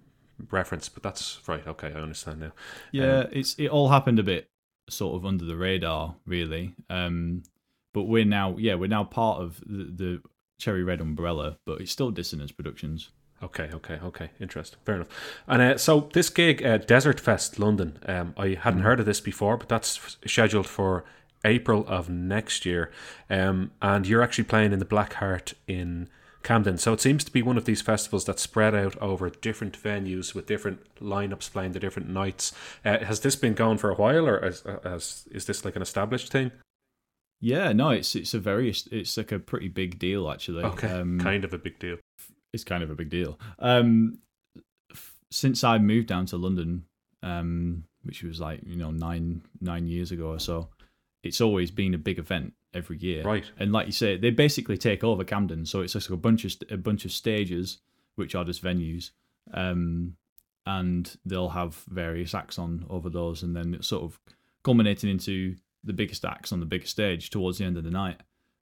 [0.49, 0.89] reference.
[0.89, 1.65] But that's right.
[1.67, 2.53] Okay, I understand now.
[2.91, 4.49] Yeah, it's it all happened a bit
[4.89, 6.73] sort of under the radar, really.
[6.89, 7.43] Um,
[7.93, 10.21] but we're now, yeah, we're now part of the, the
[10.57, 13.11] Cherry Red umbrella, but it's still Dissonance Productions.
[13.43, 14.29] Okay, okay, okay.
[14.39, 14.79] Interesting.
[14.85, 15.09] Fair enough.
[15.47, 19.19] And uh, so this gig, uh, Desert Fest London, um, I hadn't heard of this
[19.19, 21.03] before, but that's f- scheduled for
[21.43, 22.91] April of next year.
[23.29, 26.07] Um, and you're actually playing in the Black Heart in
[26.43, 26.77] Camden.
[26.77, 30.35] So it seems to be one of these festivals that's spread out over different venues
[30.35, 32.53] with different lineups playing the different nights.
[32.85, 35.81] Uh, has this been going for a while, or is, is, is this like an
[35.81, 36.51] established thing?
[37.43, 40.63] Yeah, no, it's it's a very it's like a pretty big deal actually.
[40.63, 41.97] Okay, um, kind of a big deal.
[42.53, 43.39] It's kind of a big deal.
[43.59, 44.19] Um,
[44.91, 46.85] f- since I moved down to London,
[47.23, 50.69] um, which was like you know nine nine years ago or so,
[51.23, 53.23] it's always been a big event every year.
[53.23, 53.49] Right.
[53.57, 56.53] And like you say, they basically take over Camden, so it's just a bunch of
[56.69, 57.79] a bunch of stages,
[58.15, 59.11] which are just venues,
[59.53, 60.15] um,
[60.65, 64.19] and they'll have various acts on over those, and then it's sort of
[64.63, 68.17] culminating into the biggest acts on the biggest stage towards the end of the night.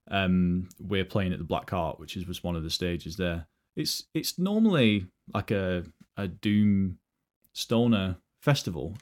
[0.09, 3.47] Um, we're playing at the Black Heart, which is was one of the stages there.
[3.79, 5.85] It's it's normally like a
[6.17, 6.99] a doom
[7.53, 8.95] stoner festival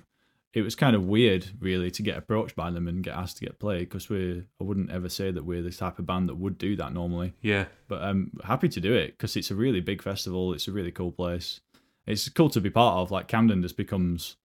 [0.58, 3.46] it was kind of weird, really, to get approached by them and get asked to
[3.46, 6.38] get played because we I wouldn't ever say that we're the type of band that
[6.38, 7.34] would do that normally.
[7.42, 10.54] Yeah, but I'm happy to do it because it's a really big festival.
[10.54, 11.62] It's a really cool place.
[12.08, 13.12] It's cool to be part of.
[13.12, 14.38] Like Camden just becomes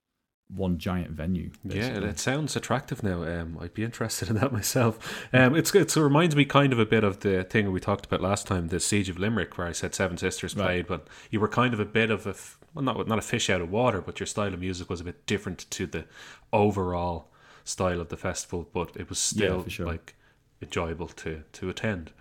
[0.55, 1.51] one giant venue.
[1.67, 2.03] Basically.
[2.03, 3.23] Yeah, it sounds attractive now.
[3.23, 5.27] Um, I'd be interested in that myself.
[5.33, 8.21] Um, it's it reminds me kind of a bit of the thing we talked about
[8.21, 10.87] last time, the Siege of Limerick, where I said Seven Sisters played, right.
[10.89, 12.35] but you were kind of a bit of a
[12.75, 15.05] well, not not a fish out of water, but your style of music was a
[15.05, 16.05] bit different to the
[16.53, 17.31] overall
[17.65, 19.87] style of the festival, but it was still yeah, sure.
[19.87, 20.15] like
[20.61, 22.13] enjoyable to to attend.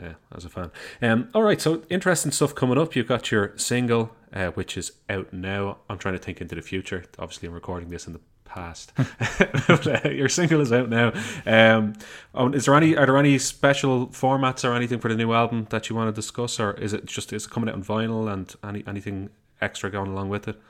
[0.00, 0.70] Yeah, as a fan.
[1.02, 2.96] Um, all right, so interesting stuff coming up.
[2.96, 5.78] You've got your single, uh, which is out now.
[5.88, 7.04] I'm trying to think into the future.
[7.18, 8.92] Obviously, I'm recording this in the past.
[9.68, 11.12] uh, your single is out now.
[11.44, 11.94] Um,
[12.34, 12.96] oh, is there any?
[12.96, 16.18] Are there any special formats or anything for the new album that you want to
[16.18, 19.30] discuss, or is it just is it coming out on vinyl and any anything
[19.60, 20.60] extra going along with it?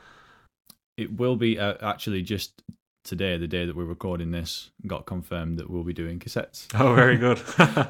[0.97, 2.61] It will be uh, actually just
[3.03, 6.67] today, the day that we're recording this, got confirmed that we'll be doing cassettes.
[6.79, 7.39] Oh, very good.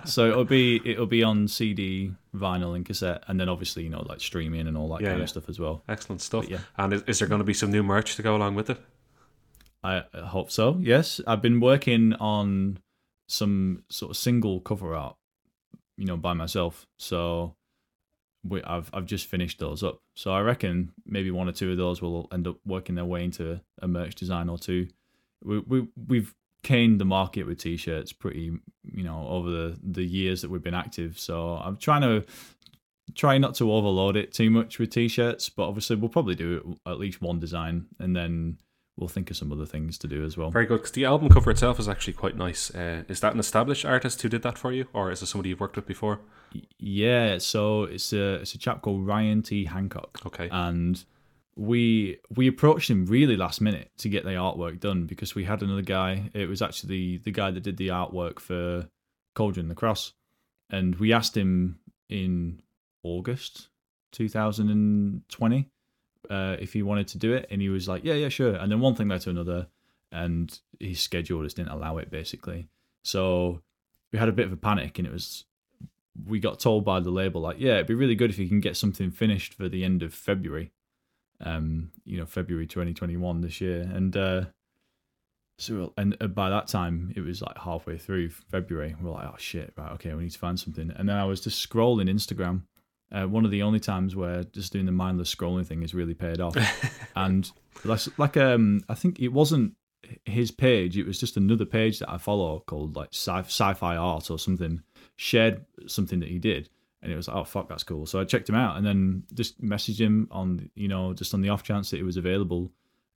[0.07, 4.03] so it'll be it'll be on CD, vinyl, and cassette, and then obviously you know
[4.07, 5.23] like streaming and all that yeah, kind yeah.
[5.23, 5.83] of stuff as well.
[5.87, 6.43] Excellent stuff.
[6.43, 6.59] But yeah.
[6.77, 8.79] And is, is there going to be some new merch to go along with it?
[9.83, 10.77] I hope so.
[10.79, 12.79] Yes, I've been working on
[13.27, 15.17] some sort of single cover art,
[15.97, 16.87] you know, by myself.
[16.97, 17.55] So
[18.43, 19.99] we, I've I've just finished those up.
[20.15, 23.23] So I reckon maybe one or two of those will end up working their way
[23.23, 24.87] into a merch design or two.
[25.43, 26.33] We we we've
[26.63, 30.73] caned the market with t-shirts pretty you know over the the years that we've been
[30.73, 31.19] active.
[31.19, 32.23] So I'm trying to
[33.15, 36.99] try not to overload it too much with t-shirts, but obviously we'll probably do at
[36.99, 38.57] least one design and then
[38.97, 40.51] we'll think of some other things to do as well.
[40.51, 42.73] Very good, because the album cover itself is actually quite nice.
[42.73, 45.49] Uh, is that an established artist who did that for you, or is it somebody
[45.49, 46.19] you've worked with before?
[46.77, 50.19] Yeah, so it's a it's a chap called Ryan T Hancock.
[50.25, 51.03] Okay, and
[51.55, 55.61] we we approached him really last minute to get the artwork done because we had
[55.61, 56.29] another guy.
[56.33, 58.87] It was actually the guy that did the artwork for
[59.35, 60.13] Cauldron the Cross,
[60.69, 61.79] and we asked him
[62.09, 62.61] in
[63.03, 63.69] August
[64.13, 65.69] 2020
[66.29, 68.71] uh, if he wanted to do it, and he was like, "Yeah, yeah, sure." And
[68.71, 69.67] then one thing led to another,
[70.11, 72.67] and his schedule just didn't allow it, basically.
[73.03, 73.61] So
[74.11, 75.45] we had a bit of a panic, and it was
[76.25, 78.59] we got told by the label like, "Yeah, it'd be really good if you can
[78.59, 80.71] get something finished for the end of February."
[81.43, 84.45] Um, you know, February 2021 this year, and uh,
[85.59, 88.95] so and uh, by that time it was like halfway through February.
[89.01, 91.41] We're like, "Oh shit, right, okay, we need to find something." And then I was
[91.41, 92.63] just scrolling Instagram
[93.13, 96.15] uh, one of the only times where just doing the mindless scrolling thing has really
[96.15, 96.55] paid off.
[97.15, 97.49] and
[97.85, 99.75] like, like um, I think it wasn't
[100.25, 104.31] his page; it was just another page that I follow called like sci- sci-fi art
[104.31, 104.81] or something.
[105.15, 106.69] Shared something that he did,
[107.03, 108.07] and it was like, oh fuck, that's cool.
[108.07, 111.41] So I checked him out, and then just messaged him on, you know, just on
[111.41, 112.71] the off chance that it was available.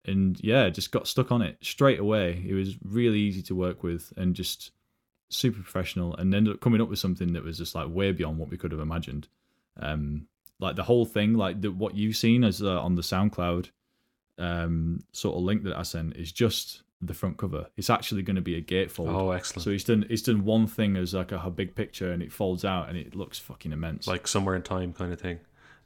[0.05, 2.45] And yeah, just got stuck on it straight away.
[2.47, 4.71] It was really easy to work with, and just
[5.29, 8.37] super professional, and ended up coming up with something that was just like way beyond
[8.37, 9.27] what we could have imagined
[9.81, 10.27] um,
[10.59, 13.69] like the whole thing, like the, what you've seen as uh, on the SoundCloud
[14.37, 17.67] um, sort of link that I sent is just the front cover.
[17.77, 19.13] It's actually going to be a gatefold.
[19.13, 19.63] Oh, excellent!
[19.63, 22.31] So he's done he's done one thing as like a, a big picture, and it
[22.31, 25.39] folds out, and it looks fucking immense, like somewhere in time kind of thing.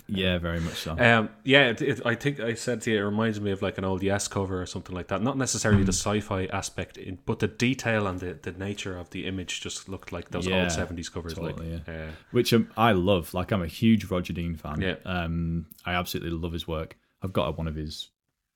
[0.07, 0.97] Yeah, very much so.
[0.97, 3.77] Um, yeah, it, it, I think I said to you, it reminds me of like
[3.77, 5.21] an old Yes cover or something like that.
[5.21, 5.85] Not necessarily mm.
[5.85, 9.87] the sci-fi aspect, in, but the detail and the, the nature of the image just
[9.87, 11.93] looked like those yeah, old seventies covers, totally, like yeah.
[11.93, 13.33] uh, which um, I love.
[13.33, 14.81] Like I'm a huge Roger Dean fan.
[14.81, 16.97] Yeah, um, I absolutely love his work.
[17.21, 18.09] I've got one of his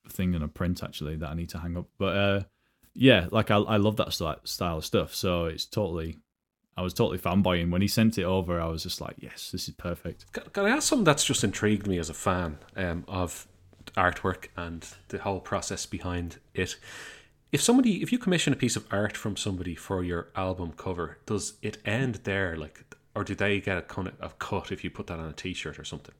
[0.08, 1.86] thing in a print actually that I need to hang up.
[1.98, 2.42] But uh,
[2.94, 5.14] yeah, like I, I love that style of stuff.
[5.14, 6.18] So it's totally
[6.76, 8.60] I was totally fanboying when he sent it over.
[8.60, 10.30] I was just like, yes, this is perfect.
[10.52, 13.48] Can I ask something that's just intrigued me as a fan um, of
[13.96, 16.76] artwork and the whole process behind it?
[17.50, 21.16] If somebody, if you commission a piece of art from somebody for your album cover,
[21.24, 22.56] does it end there?
[22.56, 22.84] Like,
[23.14, 25.32] or do they get a, kind of, a cut if you put that on a
[25.32, 26.14] T-shirt or something?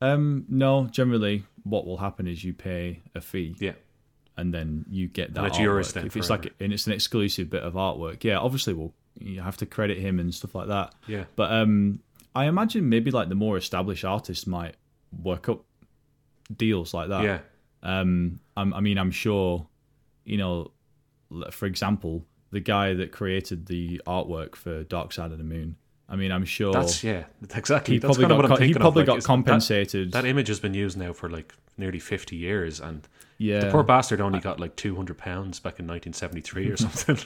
[0.00, 3.56] Um, no, generally, what will happen is you pay a fee.
[3.58, 3.72] Yeah.
[4.36, 5.44] And then you get that.
[5.46, 5.92] it's yours artwork.
[5.94, 8.38] then If it's like and it's an exclusive bit of artwork, yeah.
[8.38, 10.94] Obviously, we'll you have to credit him and stuff like that.
[11.06, 11.24] Yeah.
[11.36, 12.00] But um,
[12.34, 14.74] I imagine maybe like the more established artists might
[15.22, 15.64] work up
[16.54, 17.22] deals like that.
[17.22, 17.38] Yeah.
[17.82, 19.66] Um, I'm, I mean, I'm sure,
[20.24, 20.72] you know,
[21.50, 25.76] for example, the guy that created the artwork for Dark Side of the Moon.
[26.14, 27.24] I mean, I'm sure That's yeah,
[27.56, 27.94] exactly.
[27.96, 29.06] he That's probably kind of what got I'm co- he probably of.
[29.08, 30.12] got that- compensated.
[30.12, 33.08] That, image has been used now for like nearly fifty years, and
[33.38, 37.18] yeah, the poor bastard only got like two hundred pounds back in 1973 or something.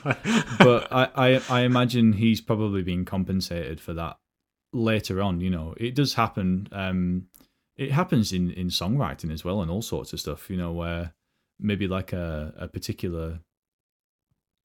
[0.57, 4.17] but I, I I imagine he's probably being compensated for that
[4.73, 5.39] later on.
[5.39, 6.67] You know, it does happen.
[6.71, 7.27] Um,
[7.77, 10.49] it happens in in songwriting as well, and all sorts of stuff.
[10.49, 11.13] You know, where
[11.59, 13.39] maybe like a a particular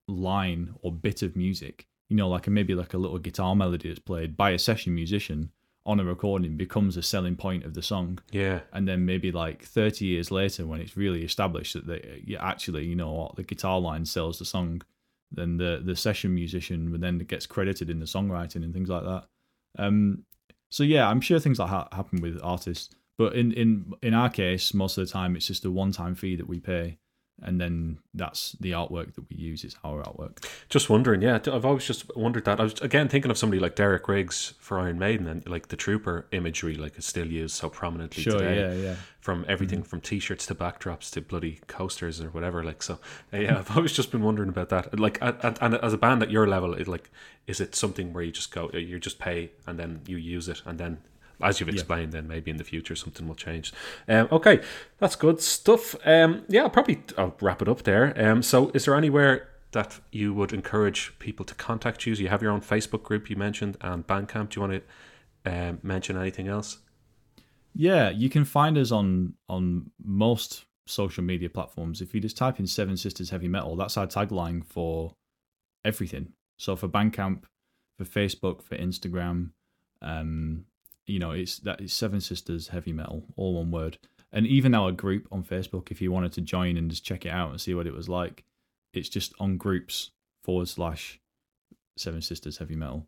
[0.07, 3.87] line or bit of music, you know, like a, maybe like a little guitar melody
[3.89, 5.49] that's played by a session musician
[5.83, 8.19] on a recording becomes a selling point of the song.
[8.31, 12.37] Yeah, and then maybe like 30 years later when it's really established that they yeah,
[12.39, 14.83] actually you know what the guitar line sells the song
[15.31, 19.23] then the the session musician then gets credited in the songwriting and things like that.
[19.79, 20.23] Um
[20.69, 22.93] so yeah i'm sure things like that happen with artists.
[23.17, 26.13] But in in in our case most of the time it's just a one time
[26.13, 26.99] fee that we pay
[27.41, 31.21] and then that's the artwork that we use is our artwork just wondering.
[31.21, 32.59] Yeah, I've always just wondered that.
[32.59, 35.75] I was again thinking of somebody like Derek Riggs for Iron Maiden, and like the
[35.75, 38.59] Trooper imagery, like is still used so prominently sure today.
[38.59, 42.63] yeah yeah From everything from T-shirts to backdrops to bloody coasters or whatever.
[42.63, 42.99] Like so,
[43.33, 43.57] uh, yeah.
[43.59, 44.99] I've always just been wondering about that.
[44.99, 47.09] Like, and, and as a band at your level, it like
[47.47, 50.61] is it something where you just go, you just pay and then you use it,
[50.65, 50.99] and then
[51.41, 53.73] as you've explained, then maybe in the future something will change.
[54.07, 54.61] Um, okay,
[54.99, 55.95] that's good stuff.
[56.05, 58.13] Um, yeah, I'll probably I'll wrap it up there.
[58.17, 62.13] Um, so, is there anywhere that you would encourage people to contact you?
[62.13, 64.49] You have your own Facebook group you mentioned and Bandcamp.
[64.49, 64.83] Do you want
[65.45, 66.77] to um, mention anything else?
[67.75, 72.01] Yeah, you can find us on on most social media platforms.
[72.01, 75.13] If you just type in Seven Sisters Heavy Metal, that's our tagline for
[75.83, 76.33] everything.
[76.57, 77.43] So for Bandcamp,
[77.97, 79.51] for Facebook, for Instagram,
[80.01, 80.65] um,
[81.05, 83.97] you know, it's that it's Seven Sisters Heavy Metal, all one word.
[84.31, 87.29] And even our group on Facebook, if you wanted to join and just check it
[87.29, 88.43] out and see what it was like,
[88.93, 90.11] it's just on groups
[90.43, 91.19] forward slash
[91.97, 93.07] Seven Sisters Heavy Metal.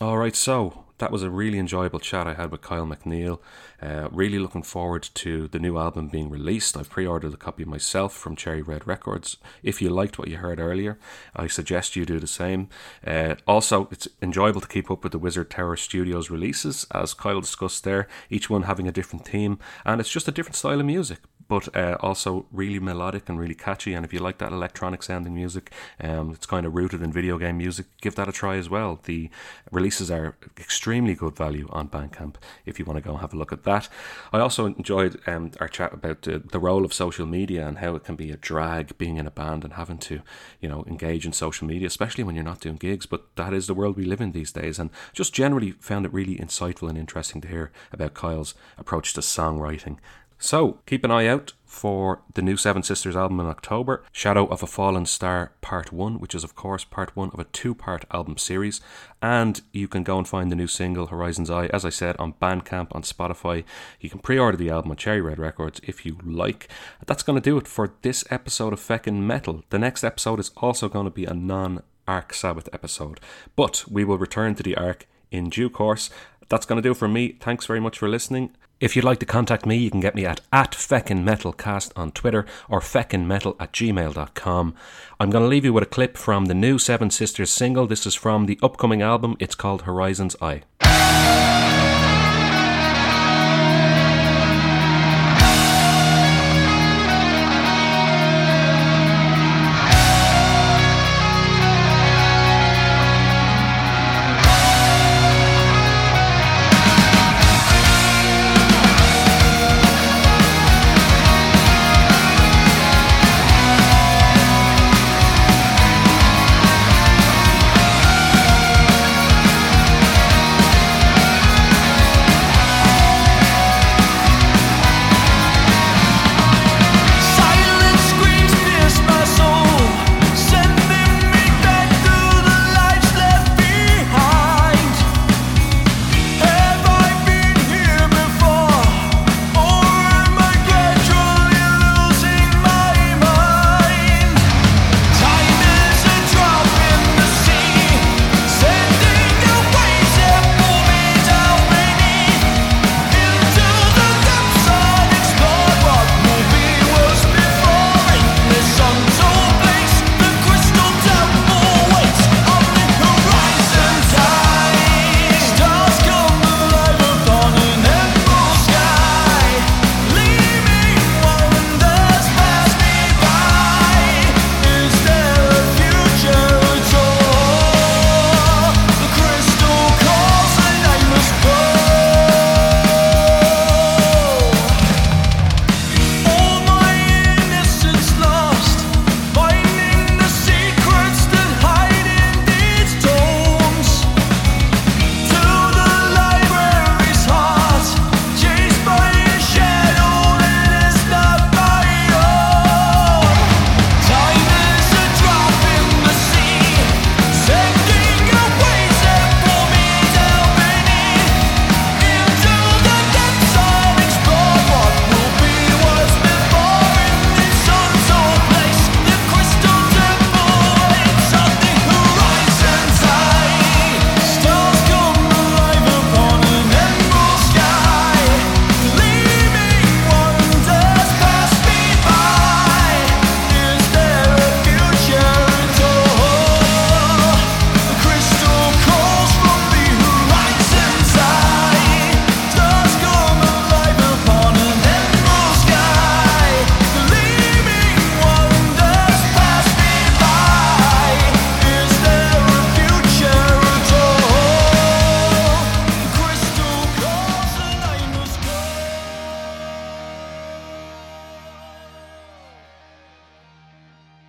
[0.00, 3.40] All right, so that was a really enjoyable chat I had with Kyle McNeil.
[3.80, 6.76] Uh, really looking forward to the new album being released.
[6.76, 9.36] I've pre ordered a copy myself from Cherry Red Records.
[9.62, 10.98] If you liked what you heard earlier,
[11.34, 12.68] I suggest you do the same.
[13.06, 17.40] Uh, also, it's enjoyable to keep up with the Wizard Tower Studios releases, as Kyle
[17.40, 20.86] discussed there, each one having a different theme, and it's just a different style of
[20.86, 21.20] music.
[21.48, 23.94] But uh, also really melodic and really catchy.
[23.94, 27.38] And if you like that electronic sounding music, um, it's kind of rooted in video
[27.38, 29.00] game music, give that a try as well.
[29.04, 29.30] The
[29.72, 32.34] releases are extremely good value on Bandcamp
[32.66, 33.88] if you want to go and have a look at that.
[34.32, 37.94] I also enjoyed um, our chat about the, the role of social media and how
[37.94, 40.20] it can be a drag being in a band and having to,
[40.60, 43.06] you know, engage in social media, especially when you're not doing gigs.
[43.06, 44.78] But that is the world we live in these days.
[44.78, 49.20] And just generally found it really insightful and interesting to hear about Kyle's approach to
[49.20, 49.98] songwriting.
[50.38, 54.62] So keep an eye out for the new Seven Sisters album in October, Shadow of
[54.62, 58.04] a Fallen Star Part 1, which is, of course, part one of a two part
[58.10, 58.80] album series.
[59.20, 62.34] And you can go and find the new single, Horizon's Eye, as I said, on
[62.34, 63.64] Bandcamp, on Spotify.
[64.00, 66.68] You can pre order the album on Cherry Red Records if you like.
[67.06, 69.64] That's going to do it for this episode of Feckin' Metal.
[69.70, 73.20] The next episode is also going to be a non Ark Sabbath episode,
[73.54, 76.08] but we will return to the Ark in due course.
[76.48, 77.36] That's going to do for me.
[77.40, 78.56] Thanks very much for listening.
[78.80, 82.46] If you'd like to contact me, you can get me at, at FeckinMetalCast on Twitter
[82.68, 84.74] or feckinmetal at gmail.com.
[85.18, 87.88] I'm going to leave you with a clip from the new Seven Sisters single.
[87.88, 89.36] This is from the upcoming album.
[89.40, 90.62] It's called Horizon's Eye.